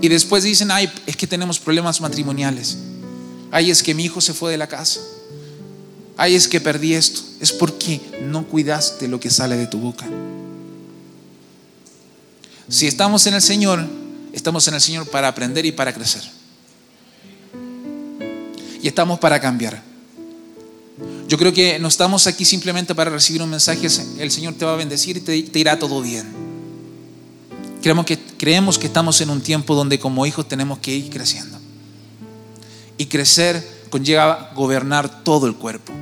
Y 0.00 0.08
después 0.08 0.44
dicen, 0.44 0.70
ay, 0.70 0.92
es 1.06 1.16
que 1.16 1.26
tenemos 1.26 1.58
problemas 1.58 2.00
matrimoniales. 2.00 2.76
Ay, 3.50 3.70
es 3.70 3.82
que 3.82 3.94
mi 3.94 4.04
hijo 4.04 4.20
se 4.20 4.34
fue 4.34 4.50
de 4.50 4.58
la 4.58 4.66
casa 4.66 5.00
ay, 6.16 6.34
es 6.34 6.48
que 6.48 6.60
perdí 6.60 6.94
esto. 6.94 7.20
Es 7.40 7.52
porque 7.52 8.00
no 8.22 8.46
cuidaste 8.46 9.08
lo 9.08 9.18
que 9.18 9.30
sale 9.30 9.56
de 9.56 9.66
tu 9.66 9.78
boca. 9.78 10.06
Si 12.68 12.86
estamos 12.86 13.26
en 13.26 13.34
el 13.34 13.42
Señor, 13.42 13.84
estamos 14.32 14.66
en 14.68 14.74
el 14.74 14.80
Señor 14.80 15.08
para 15.08 15.28
aprender 15.28 15.66
y 15.66 15.72
para 15.72 15.92
crecer. 15.92 16.22
Y 18.80 18.88
estamos 18.88 19.18
para 19.18 19.40
cambiar. 19.40 19.82
Yo 21.28 21.38
creo 21.38 21.52
que 21.52 21.78
no 21.78 21.88
estamos 21.88 22.26
aquí 22.26 22.44
simplemente 22.44 22.94
para 22.94 23.10
recibir 23.10 23.42
un 23.42 23.50
mensaje, 23.50 23.86
el 24.18 24.30
Señor 24.30 24.54
te 24.54 24.64
va 24.64 24.74
a 24.74 24.76
bendecir 24.76 25.16
y 25.16 25.20
te, 25.20 25.58
irá 25.58 25.78
todo 25.78 26.02
bien. 26.02 26.26
Creemos 27.80 28.04
que, 28.04 28.18
creemos 28.36 28.78
que 28.78 28.86
estamos 28.86 29.20
en 29.20 29.30
un 29.30 29.40
tiempo 29.40 29.74
donde 29.74 29.98
como 29.98 30.26
hijos 30.26 30.46
tenemos 30.46 30.78
que 30.78 30.94
ir 30.94 31.10
creciendo. 31.10 31.58
Y 32.98 33.06
crecer 33.06 33.66
conlleva 33.90 34.52
gobernar 34.54 35.24
todo 35.24 35.46
el 35.46 35.54
cuerpo 35.54 35.92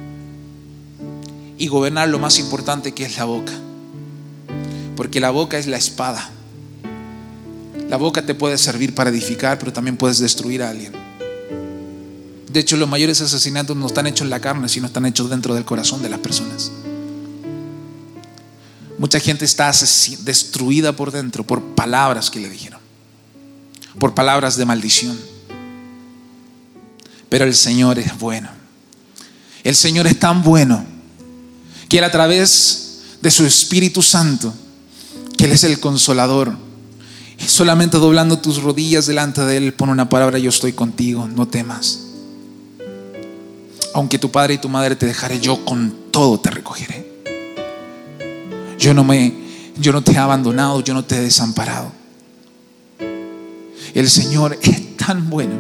y 1.58 1.68
gobernar 1.68 2.08
lo 2.08 2.18
más 2.18 2.38
importante 2.38 2.92
que 2.92 3.04
es 3.04 3.16
la 3.16 3.24
boca. 3.24 3.52
Porque 4.96 5.20
la 5.20 5.30
boca 5.30 5.58
es 5.58 5.66
la 5.66 5.76
espada. 5.76 6.30
La 7.88 7.96
boca 7.96 8.24
te 8.24 8.34
puede 8.34 8.56
servir 8.56 8.94
para 8.94 9.10
edificar, 9.10 9.58
pero 9.58 9.72
también 9.72 9.96
puedes 9.96 10.18
destruir 10.18 10.62
a 10.62 10.70
alguien. 10.70 10.99
De 12.52 12.58
hecho, 12.58 12.76
los 12.76 12.88
mayores 12.88 13.20
asesinatos 13.20 13.76
no 13.76 13.86
están 13.86 14.08
hechos 14.08 14.22
en 14.22 14.30
la 14.30 14.40
carne, 14.40 14.68
sino 14.68 14.88
están 14.88 15.06
hechos 15.06 15.30
dentro 15.30 15.54
del 15.54 15.64
corazón 15.64 16.02
de 16.02 16.08
las 16.08 16.18
personas. 16.18 16.72
Mucha 18.98 19.20
gente 19.20 19.44
está 19.44 19.70
destruida 19.70 20.96
por 20.96 21.12
dentro 21.12 21.44
por 21.44 21.62
palabras 21.62 22.28
que 22.28 22.40
le 22.40 22.50
dijeron, 22.50 22.80
por 24.00 24.14
palabras 24.14 24.56
de 24.56 24.66
maldición. 24.66 25.16
Pero 27.28 27.44
el 27.44 27.54
Señor 27.54 28.00
es 28.00 28.18
bueno. 28.18 28.48
El 29.62 29.76
Señor 29.76 30.08
es 30.08 30.18
tan 30.18 30.42
bueno 30.42 30.84
que 31.88 32.02
a 32.02 32.10
través 32.10 33.02
de 33.22 33.30
su 33.30 33.46
Espíritu 33.46 34.02
Santo, 34.02 34.52
que 35.38 35.44
Él 35.44 35.52
es 35.52 35.62
el 35.62 35.78
consolador, 35.78 36.56
solamente 37.46 37.98
doblando 37.98 38.40
tus 38.40 38.60
rodillas 38.60 39.06
delante 39.06 39.42
de 39.42 39.56
Él, 39.56 39.72
pon 39.72 39.88
una 39.88 40.08
palabra, 40.08 40.40
yo 40.40 40.50
estoy 40.50 40.72
contigo, 40.72 41.28
no 41.28 41.46
temas. 41.46 42.09
Aunque 43.92 44.18
tu 44.18 44.30
padre 44.30 44.54
y 44.54 44.58
tu 44.58 44.68
madre 44.68 44.96
te 44.96 45.06
dejaré, 45.06 45.40
yo 45.40 45.64
con 45.64 45.94
todo 46.10 46.38
te 46.38 46.50
recogeré. 46.50 47.10
Yo 48.78 48.94
no 48.94 49.04
me, 49.04 49.32
yo 49.78 49.92
no 49.92 50.02
te 50.02 50.12
he 50.12 50.18
abandonado, 50.18 50.80
yo 50.80 50.94
no 50.94 51.04
te 51.04 51.16
he 51.16 51.20
desamparado. 51.20 51.92
El 53.94 54.08
Señor 54.08 54.58
es 54.62 54.96
tan 54.96 55.28
bueno 55.28 55.54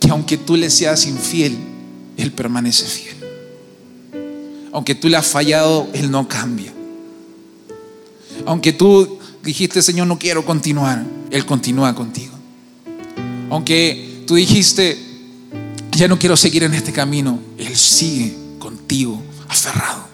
que 0.00 0.10
aunque 0.10 0.38
tú 0.38 0.56
le 0.56 0.70
seas 0.70 1.06
infiel, 1.06 1.56
Él 2.16 2.32
permanece 2.32 2.84
fiel. 2.86 3.16
Aunque 4.72 4.94
tú 4.94 5.08
le 5.08 5.16
has 5.16 5.26
fallado, 5.26 5.88
Él 5.92 6.10
no 6.10 6.26
cambia. 6.26 6.72
Aunque 8.46 8.72
tú 8.72 9.18
dijiste, 9.42 9.82
Señor, 9.82 10.06
no 10.06 10.18
quiero 10.18 10.44
continuar, 10.44 11.04
Él 11.30 11.44
continúa 11.44 11.94
contigo. 11.94 12.32
Aunque 13.50 14.24
tú 14.26 14.34
dijiste, 14.34 15.11
ya 15.92 16.08
no 16.08 16.18
quiero 16.18 16.36
seguir 16.36 16.62
en 16.64 16.74
este 16.74 16.92
camino, 16.92 17.38
Él 17.58 17.76
sigue 17.76 18.34
contigo, 18.58 19.22
aferrado. 19.48 20.06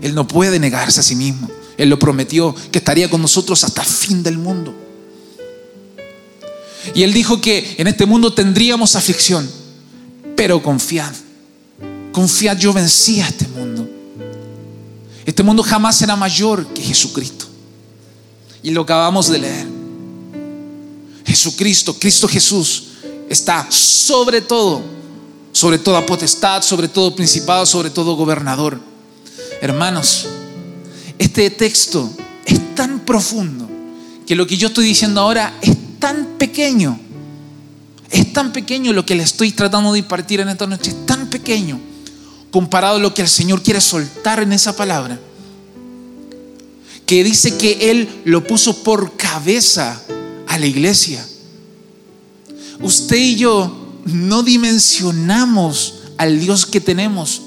Él 0.00 0.14
no 0.14 0.26
puede 0.26 0.58
negarse 0.58 1.00
a 1.00 1.02
sí 1.02 1.14
mismo. 1.14 1.48
Él 1.76 1.88
lo 1.88 1.98
prometió 1.98 2.54
que 2.72 2.78
estaría 2.78 3.08
con 3.08 3.22
nosotros 3.22 3.62
hasta 3.64 3.82
el 3.82 3.88
fin 3.88 4.22
del 4.22 4.38
mundo. 4.38 4.74
Y 6.94 7.02
Él 7.02 7.12
dijo 7.12 7.40
que 7.40 7.76
en 7.78 7.86
este 7.86 8.06
mundo 8.06 8.32
tendríamos 8.32 8.96
aflicción, 8.96 9.48
pero 10.36 10.62
confiad. 10.62 11.12
Confiad, 12.12 12.58
yo 12.58 12.72
vencí 12.72 13.20
a 13.20 13.28
este 13.28 13.46
mundo. 13.48 13.88
Este 15.26 15.42
mundo 15.42 15.62
jamás 15.62 15.96
será 15.96 16.16
mayor 16.16 16.66
que 16.68 16.82
Jesucristo. 16.82 17.46
Y 18.62 18.70
lo 18.70 18.82
acabamos 18.82 19.28
de 19.28 19.38
leer. 19.38 19.66
Jesucristo, 21.26 21.94
Cristo 21.98 22.26
Jesús, 22.26 22.84
está 23.28 23.70
sobre 23.70 24.40
todo, 24.40 24.82
sobre 25.58 25.80
toda 25.80 26.06
potestad, 26.06 26.62
sobre 26.62 26.86
todo 26.86 27.16
principado, 27.16 27.66
sobre 27.66 27.90
todo 27.90 28.14
gobernador. 28.14 28.78
Hermanos, 29.60 30.24
este 31.18 31.50
texto 31.50 32.08
es 32.46 32.76
tan 32.76 33.00
profundo 33.00 33.68
que 34.24 34.36
lo 34.36 34.46
que 34.46 34.56
yo 34.56 34.68
estoy 34.68 34.86
diciendo 34.86 35.20
ahora 35.20 35.58
es 35.60 35.76
tan 35.98 36.36
pequeño. 36.38 37.00
Es 38.08 38.32
tan 38.32 38.52
pequeño 38.52 38.92
lo 38.92 39.04
que 39.04 39.16
le 39.16 39.24
estoy 39.24 39.50
tratando 39.50 39.92
de 39.92 39.98
impartir 39.98 40.38
en 40.38 40.48
esta 40.48 40.68
noche. 40.68 40.90
Es 40.90 41.06
tan 41.06 41.28
pequeño 41.28 41.80
comparado 42.52 42.98
a 42.98 43.00
lo 43.00 43.12
que 43.12 43.22
el 43.22 43.28
Señor 43.28 43.60
quiere 43.60 43.80
soltar 43.80 44.40
en 44.40 44.52
esa 44.52 44.76
palabra. 44.76 45.18
Que 47.04 47.24
dice 47.24 47.58
que 47.58 47.90
Él 47.90 48.08
lo 48.24 48.44
puso 48.44 48.84
por 48.84 49.16
cabeza 49.16 50.00
a 50.46 50.56
la 50.56 50.66
iglesia. 50.66 51.26
Usted 52.80 53.16
y 53.16 53.34
yo 53.34 53.87
no 54.12 54.42
dimensionamos 54.42 55.94
al 56.16 56.40
Dios 56.40 56.66
que 56.66 56.80
tenemos. 56.80 57.42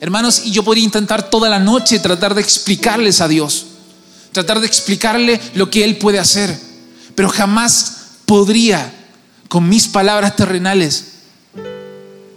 Hermanos, 0.00 0.42
y 0.44 0.50
yo 0.50 0.62
podría 0.62 0.84
intentar 0.84 1.28
toda 1.30 1.48
la 1.48 1.58
noche 1.58 1.98
tratar 1.98 2.34
de 2.34 2.40
explicarles 2.40 3.20
a 3.20 3.28
Dios. 3.28 3.66
Tratar 4.32 4.60
de 4.60 4.66
explicarle 4.66 5.40
lo 5.54 5.70
que 5.70 5.84
Él 5.84 5.96
puede 5.96 6.18
hacer. 6.18 6.56
Pero 7.14 7.28
jamás 7.28 7.96
podría, 8.26 8.92
con 9.48 9.68
mis 9.68 9.88
palabras 9.88 10.36
terrenales, 10.36 11.04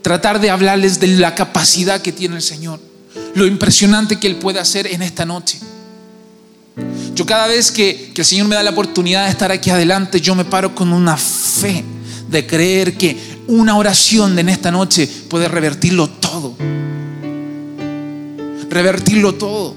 tratar 0.02 0.40
de 0.40 0.50
hablarles 0.50 1.00
de 1.00 1.08
la 1.08 1.36
capacidad 1.36 2.02
que 2.02 2.12
tiene 2.12 2.38
el 2.38 2.42
Señor, 2.42 2.80
lo 3.36 3.46
impresionante 3.46 4.20
que 4.20 4.28
Él 4.28 4.38
puede 4.38 4.60
hacer 4.60 4.88
en 4.88 5.02
esta 5.02 5.26
noche. 5.26 5.60
Yo 7.14 7.26
cada 7.26 7.48
vez 7.48 7.72
que, 7.72 8.12
que, 8.16 8.22
el 8.22 8.26
Señor 8.26 8.48
me 8.48 8.56
da 8.56 8.64
la 8.64 8.72
oportunidad 8.72 9.26
de 9.26 9.32
estar 9.32 9.52
aquí 9.52 9.70
adelante, 9.70 10.22
yo 10.22 10.34
me 10.34 10.46
paro 10.46 10.74
con 10.74 10.94
una 10.94 11.18
fe 11.18 11.84
de 12.30 12.48
creer 12.48 12.98
que 12.98 13.31
una 13.52 13.78
oración 13.78 14.40
en 14.40 14.50
esta 14.50 14.72
noche 14.72 15.08
puede 15.30 15.48
revertirlo 15.48 16.10
todo. 16.10 16.56
Revertirlo 18.70 19.36
todo. 19.36 19.76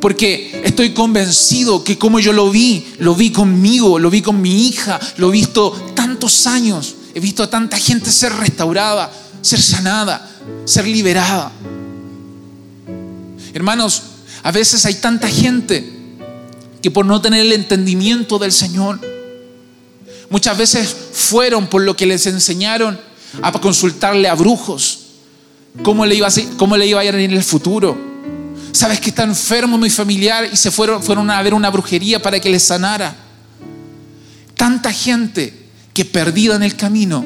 Porque 0.00 0.62
estoy 0.64 0.90
convencido 0.92 1.82
que 1.82 1.96
como 1.96 2.20
yo 2.20 2.32
lo 2.32 2.50
vi, 2.50 2.86
lo 2.98 3.14
vi 3.14 3.32
conmigo, 3.32 3.98
lo 3.98 4.10
vi 4.10 4.20
con 4.20 4.40
mi 4.40 4.68
hija, 4.68 5.00
lo 5.16 5.30
he 5.30 5.32
visto 5.32 5.72
tantos 5.94 6.46
años, 6.46 6.94
he 7.14 7.20
visto 7.20 7.42
a 7.42 7.50
tanta 7.50 7.78
gente 7.78 8.12
ser 8.12 8.32
restaurada, 8.34 9.10
ser 9.40 9.60
sanada, 9.60 10.28
ser 10.66 10.86
liberada. 10.86 11.50
Hermanos, 13.54 14.02
a 14.42 14.52
veces 14.52 14.84
hay 14.84 14.96
tanta 14.96 15.28
gente 15.28 15.92
que 16.82 16.90
por 16.90 17.06
no 17.06 17.22
tener 17.22 17.40
el 17.40 17.52
entendimiento 17.52 18.38
del 18.38 18.52
Señor, 18.52 19.00
muchas 20.30 20.56
veces 20.56 20.94
fueron 21.12 21.66
por 21.66 21.82
lo 21.82 21.96
que 21.96 22.06
les 22.06 22.26
enseñaron 22.26 22.98
a 23.42 23.52
consultarle 23.52 24.28
a 24.28 24.34
brujos, 24.34 25.00
cómo 25.82 26.06
le 26.06 26.14
iba 26.14 26.28
a, 26.28 26.32
cómo 26.56 26.76
le 26.76 26.86
iba 26.86 27.00
a 27.00 27.04
ir 27.04 27.14
en 27.14 27.32
el 27.32 27.42
futuro. 27.42 27.96
Sabes 28.72 29.00
que 29.00 29.10
está 29.10 29.24
enfermo 29.24 29.78
mi 29.78 29.90
familiar 29.90 30.48
y 30.52 30.56
se 30.56 30.70
fueron, 30.70 31.02
fueron 31.02 31.30
a 31.30 31.42
ver 31.42 31.54
una 31.54 31.70
brujería 31.70 32.20
para 32.20 32.40
que 32.40 32.50
le 32.50 32.60
sanara. 32.60 33.16
Tanta 34.54 34.92
gente 34.92 35.52
que 35.92 36.04
perdida 36.04 36.56
en 36.56 36.62
el 36.62 36.76
camino 36.76 37.24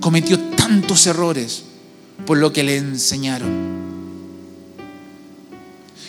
cometió 0.00 0.38
tantos 0.38 1.06
errores 1.06 1.62
por 2.26 2.38
lo 2.38 2.52
que 2.52 2.62
le 2.62 2.76
enseñaron. 2.76 3.74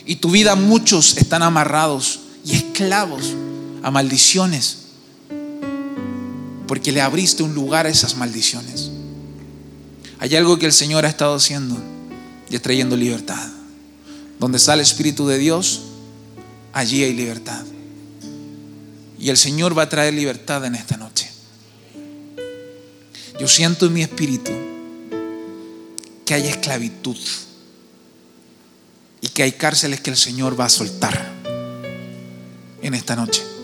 Y 0.05 0.17
tu 0.17 0.29
vida 0.29 0.55
muchos 0.55 1.17
están 1.17 1.41
amarrados 1.41 2.19
y 2.45 2.53
esclavos 2.53 3.33
a 3.81 3.91
maldiciones 3.91 4.84
porque 6.67 6.91
le 6.91 7.01
abriste 7.01 7.43
un 7.43 7.53
lugar 7.53 7.85
a 7.85 7.89
esas 7.89 8.15
maldiciones. 8.15 8.89
Hay 10.19 10.35
algo 10.35 10.57
que 10.57 10.65
el 10.65 10.73
Señor 10.73 11.05
ha 11.05 11.09
estado 11.09 11.35
haciendo 11.35 11.77
y 12.49 12.55
es 12.55 12.61
trayendo 12.61 12.95
libertad. 12.95 13.49
Donde 14.39 14.57
está 14.57 14.73
el 14.73 14.79
Espíritu 14.79 15.27
de 15.27 15.37
Dios, 15.37 15.83
allí 16.73 17.03
hay 17.03 17.13
libertad. 17.13 17.63
Y 19.19 19.29
el 19.29 19.37
Señor 19.37 19.77
va 19.77 19.83
a 19.83 19.89
traer 19.89 20.13
libertad 20.13 20.65
en 20.65 20.75
esta 20.75 20.97
noche. 20.97 21.29
Yo 23.39 23.47
siento 23.47 23.85
en 23.85 23.93
mi 23.93 24.01
espíritu 24.01 24.51
que 26.25 26.33
hay 26.33 26.47
esclavitud 26.47 27.17
y 29.21 29.27
que 29.27 29.43
hay 29.43 29.51
cárceles 29.53 29.99
que 30.01 30.09
el 30.09 30.17
Señor 30.17 30.59
va 30.59 30.65
a 30.65 30.69
soltar 30.69 31.33
en 32.81 32.93
esta 32.93 33.15
noche. 33.15 33.54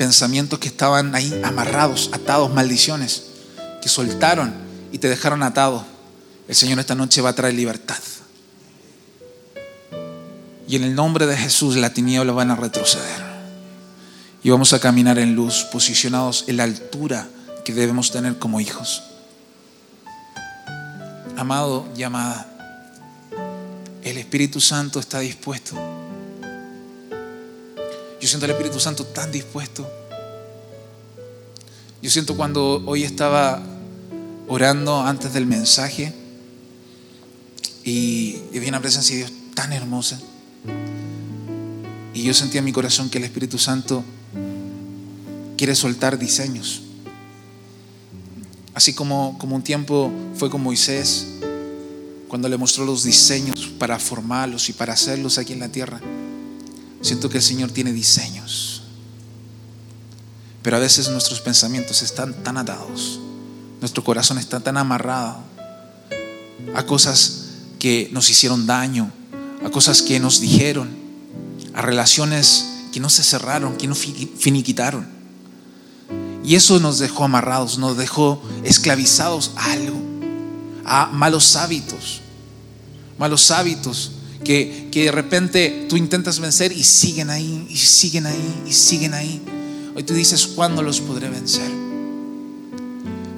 Pensamientos 0.00 0.58
que 0.58 0.68
estaban 0.68 1.14
ahí 1.14 1.42
amarrados, 1.44 2.08
atados, 2.14 2.50
maldiciones, 2.54 3.24
que 3.82 3.90
soltaron 3.90 4.50
y 4.92 4.96
te 4.96 5.10
dejaron 5.10 5.42
atado. 5.42 5.84
El 6.48 6.54
Señor 6.54 6.78
esta 6.78 6.94
noche 6.94 7.20
va 7.20 7.28
a 7.28 7.34
traer 7.34 7.52
libertad. 7.52 7.98
Y 10.66 10.76
en 10.76 10.84
el 10.84 10.94
nombre 10.94 11.26
de 11.26 11.36
Jesús 11.36 11.76
la 11.76 11.92
tiniebla 11.92 12.32
van 12.32 12.50
a 12.50 12.56
retroceder. 12.56 13.22
Y 14.42 14.48
vamos 14.48 14.72
a 14.72 14.80
caminar 14.80 15.18
en 15.18 15.34
luz, 15.34 15.64
posicionados 15.64 16.44
en 16.46 16.56
la 16.56 16.64
altura 16.64 17.28
que 17.62 17.74
debemos 17.74 18.10
tener 18.10 18.38
como 18.38 18.58
hijos. 18.58 19.02
Amado 21.36 21.86
y 21.94 22.04
amada, 22.04 22.46
el 24.02 24.16
Espíritu 24.16 24.62
Santo 24.62 24.98
está 24.98 25.18
dispuesto. 25.18 25.76
Yo 28.20 28.28
siento 28.28 28.44
al 28.44 28.50
Espíritu 28.50 28.78
Santo 28.78 29.06
tan 29.06 29.32
dispuesto. 29.32 29.90
Yo 32.02 32.10
siento 32.10 32.36
cuando 32.36 32.82
hoy 32.86 33.04
estaba 33.04 33.62
orando 34.46 35.00
antes 35.00 35.32
del 35.32 35.46
mensaje 35.46 36.12
y, 37.82 38.36
vi 38.52 38.68
una 38.68 38.80
presencia 38.80 39.16
de 39.16 39.24
Dios 39.24 39.32
tan 39.54 39.72
hermosa. 39.72 40.20
Y 42.12 42.22
yo 42.22 42.34
sentía 42.34 42.58
en 42.58 42.66
mi 42.66 42.72
corazón 42.72 43.08
que 43.08 43.18
el 43.18 43.24
Espíritu 43.24 43.58
Santo 43.58 44.04
quiere 45.56 45.74
soltar 45.74 46.18
diseños. 46.18 46.82
Así 48.74 48.92
como, 48.92 49.38
como 49.38 49.56
un 49.56 49.62
tiempo 49.62 50.12
fue 50.34 50.50
con 50.50 50.62
Moisés, 50.62 51.26
cuando 52.28 52.48
le 52.48 52.58
mostró 52.58 52.84
los 52.84 53.02
diseños 53.02 53.70
para 53.78 53.98
formarlos 53.98 54.68
y 54.68 54.72
para 54.74 54.92
hacerlos 54.92 55.38
aquí 55.38 55.54
en 55.54 55.60
la 55.60 55.68
tierra. 55.68 56.00
Siento 57.00 57.28
que 57.28 57.38
el 57.38 57.42
Señor 57.42 57.70
tiene 57.70 57.92
diseños. 57.92 58.82
Pero 60.62 60.76
a 60.76 60.80
veces 60.80 61.08
nuestros 61.08 61.40
pensamientos 61.40 62.02
están 62.02 62.34
tan 62.42 62.58
atados, 62.58 63.18
nuestro 63.80 64.04
corazón 64.04 64.38
está 64.38 64.60
tan 64.60 64.76
amarrado 64.76 65.38
a 66.74 66.84
cosas 66.84 67.46
que 67.78 68.10
nos 68.12 68.28
hicieron 68.28 68.66
daño, 68.66 69.10
a 69.64 69.70
cosas 69.70 70.02
que 70.02 70.20
nos 70.20 70.40
dijeron, 70.40 70.90
a 71.72 71.80
relaciones 71.80 72.66
que 72.92 73.00
no 73.00 73.08
se 73.08 73.22
cerraron, 73.22 73.76
que 73.76 73.86
no 73.86 73.94
finiquitaron. 73.94 75.08
Y 76.44 76.56
eso 76.56 76.78
nos 76.78 76.98
dejó 76.98 77.24
amarrados, 77.24 77.78
nos 77.78 77.96
dejó 77.96 78.42
esclavizados 78.62 79.52
a 79.56 79.72
algo, 79.72 79.98
a 80.84 81.06
malos 81.06 81.56
hábitos, 81.56 82.20
malos 83.18 83.50
hábitos 83.50 84.12
que, 84.44 84.88
de 84.92 85.12
repente 85.12 85.86
tú 85.88 85.96
intentas 85.96 86.40
vencer 86.40 86.72
y 86.72 86.82
siguen 86.82 87.30
ahí, 87.30 87.66
y 87.68 87.76
siguen 87.76 88.26
ahí, 88.26 88.62
y 88.66 88.72
siguen 88.72 89.14
ahí. 89.14 89.40
Hoy 89.94 90.02
tú 90.02 90.14
dices, 90.14 90.46
¿cuándo 90.46 90.82
los 90.82 91.00
podré 91.00 91.28
vencer? 91.28 91.70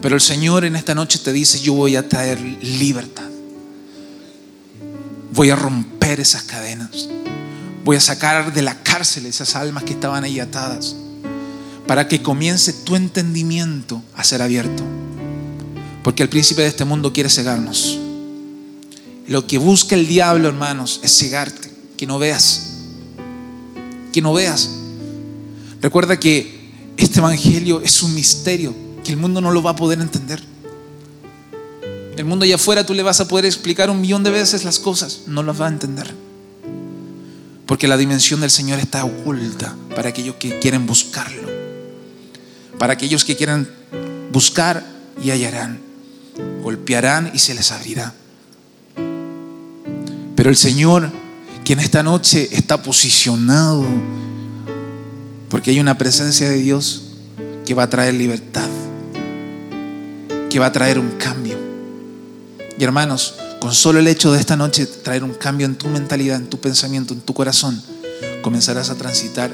Pero 0.00 0.14
el 0.14 0.20
Señor 0.20 0.64
en 0.64 0.76
esta 0.76 0.94
noche 0.94 1.18
te 1.18 1.32
dice, 1.32 1.60
yo 1.60 1.74
voy 1.74 1.96
a 1.96 2.08
traer 2.08 2.40
libertad. 2.40 3.28
Voy 5.32 5.50
a 5.50 5.56
romper 5.56 6.20
esas 6.20 6.42
cadenas. 6.42 7.08
Voy 7.84 7.96
a 7.96 8.00
sacar 8.00 8.52
de 8.52 8.62
la 8.62 8.82
cárcel 8.82 9.26
esas 9.26 9.56
almas 9.56 9.84
que 9.84 9.92
estaban 9.92 10.24
ahí 10.24 10.40
atadas. 10.40 10.96
Para 11.86 12.06
que 12.06 12.22
comience 12.22 12.72
tu 12.72 12.96
entendimiento 12.96 14.02
a 14.14 14.24
ser 14.24 14.42
abierto. 14.42 14.82
Porque 16.02 16.22
el 16.22 16.28
príncipe 16.28 16.62
de 16.62 16.68
este 16.68 16.84
mundo 16.84 17.12
quiere 17.12 17.30
cegarnos. 17.30 17.98
Lo 19.28 19.46
que 19.46 19.58
busca 19.58 19.94
el 19.94 20.06
diablo, 20.06 20.48
hermanos, 20.48 21.00
es 21.02 21.16
cegarte, 21.16 21.70
que 21.96 22.06
no 22.06 22.18
veas. 22.18 22.72
Que 24.12 24.20
no 24.20 24.32
veas. 24.32 24.70
Recuerda 25.80 26.18
que 26.18 26.70
este 26.96 27.18
evangelio 27.18 27.80
es 27.80 28.02
un 28.02 28.14
misterio 28.14 28.74
que 29.02 29.10
el 29.10 29.16
mundo 29.16 29.40
no 29.40 29.50
lo 29.50 29.62
va 29.62 29.70
a 29.70 29.76
poder 29.76 30.00
entender. 30.00 30.40
El 32.16 32.24
mundo 32.24 32.44
allá 32.44 32.56
afuera 32.56 32.84
tú 32.84 32.94
le 32.94 33.02
vas 33.02 33.20
a 33.20 33.28
poder 33.28 33.44
explicar 33.46 33.90
un 33.90 34.00
millón 34.00 34.22
de 34.22 34.30
veces 34.30 34.64
las 34.64 34.78
cosas, 34.78 35.22
no 35.26 35.42
las 35.42 35.60
va 35.60 35.66
a 35.66 35.70
entender. 35.70 36.14
Porque 37.66 37.88
la 37.88 37.96
dimensión 37.96 38.40
del 38.40 38.50
Señor 38.50 38.78
está 38.78 39.04
oculta 39.04 39.74
para 39.94 40.10
aquellos 40.10 40.36
que 40.36 40.58
quieren 40.58 40.86
buscarlo. 40.86 41.50
Para 42.78 42.92
aquellos 42.94 43.24
que 43.24 43.36
quieran 43.36 43.68
buscar 44.30 44.84
y 45.22 45.30
hallarán. 45.30 45.80
Golpearán 46.62 47.30
y 47.34 47.38
se 47.38 47.54
les 47.54 47.72
abrirá. 47.72 48.14
Pero 50.42 50.50
el 50.50 50.56
Señor, 50.56 51.08
que 51.64 51.74
en 51.74 51.78
esta 51.78 52.02
noche 52.02 52.48
está 52.50 52.82
posicionado, 52.82 53.86
porque 55.48 55.70
hay 55.70 55.78
una 55.78 55.96
presencia 55.96 56.50
de 56.50 56.56
Dios 56.56 57.12
que 57.64 57.74
va 57.74 57.84
a 57.84 57.88
traer 57.88 58.14
libertad, 58.14 58.68
que 60.50 60.58
va 60.58 60.66
a 60.66 60.72
traer 60.72 60.98
un 60.98 61.10
cambio. 61.12 61.56
Y 62.76 62.82
hermanos, 62.82 63.36
con 63.60 63.72
solo 63.72 64.00
el 64.00 64.08
hecho 64.08 64.32
de 64.32 64.40
esta 64.40 64.56
noche 64.56 64.84
traer 64.86 65.22
un 65.22 65.34
cambio 65.34 65.64
en 65.64 65.76
tu 65.76 65.86
mentalidad, 65.86 66.38
en 66.38 66.50
tu 66.50 66.58
pensamiento, 66.58 67.14
en 67.14 67.20
tu 67.20 67.34
corazón, 67.34 67.80
comenzarás 68.42 68.90
a 68.90 68.96
transitar 68.96 69.52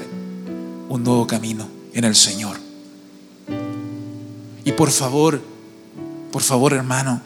un 0.89 1.03
nuevo 1.03 1.27
camino 1.27 1.69
en 1.93 2.03
el 2.03 2.15
Señor. 2.15 2.57
Y 4.65 4.71
por 4.71 4.89
favor, 4.89 5.39
por 6.31 6.41
favor 6.41 6.73
hermano, 6.73 7.21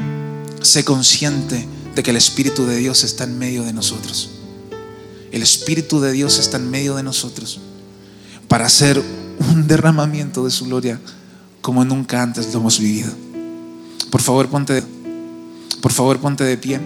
sé 0.62 0.84
consciente 0.84 1.66
de 1.96 2.04
que 2.04 2.12
el 2.12 2.18
Espíritu 2.18 2.66
de 2.66 2.78
Dios 2.78 3.04
está 3.04 3.24
en 3.24 3.38
medio 3.38 3.64
de 3.64 3.74
nosotros. 3.74 4.30
El 5.32 5.42
Espíritu 5.42 6.00
de 6.00 6.12
Dios 6.12 6.40
está 6.40 6.58
en 6.58 6.70
medio 6.70 6.96
de 6.96 7.04
nosotros 7.04 7.60
para 8.48 8.66
hacer 8.66 9.02
un 9.40 9.68
derramamiento 9.68 10.46
de 10.46 10.52
su 10.52 10.66
gloria 10.66 11.00
como 11.62 11.86
nunca 11.86 12.22
antes 12.22 12.54
lo 12.54 12.60
hemos 12.60 12.80
vivido. 12.80 13.12
Por 14.12 14.22
favor, 14.22 14.48
ponte, 14.48 14.84
por 15.82 15.92
favor, 15.92 16.20
ponte 16.20 16.44
de 16.44 16.58
pie. 16.58 16.80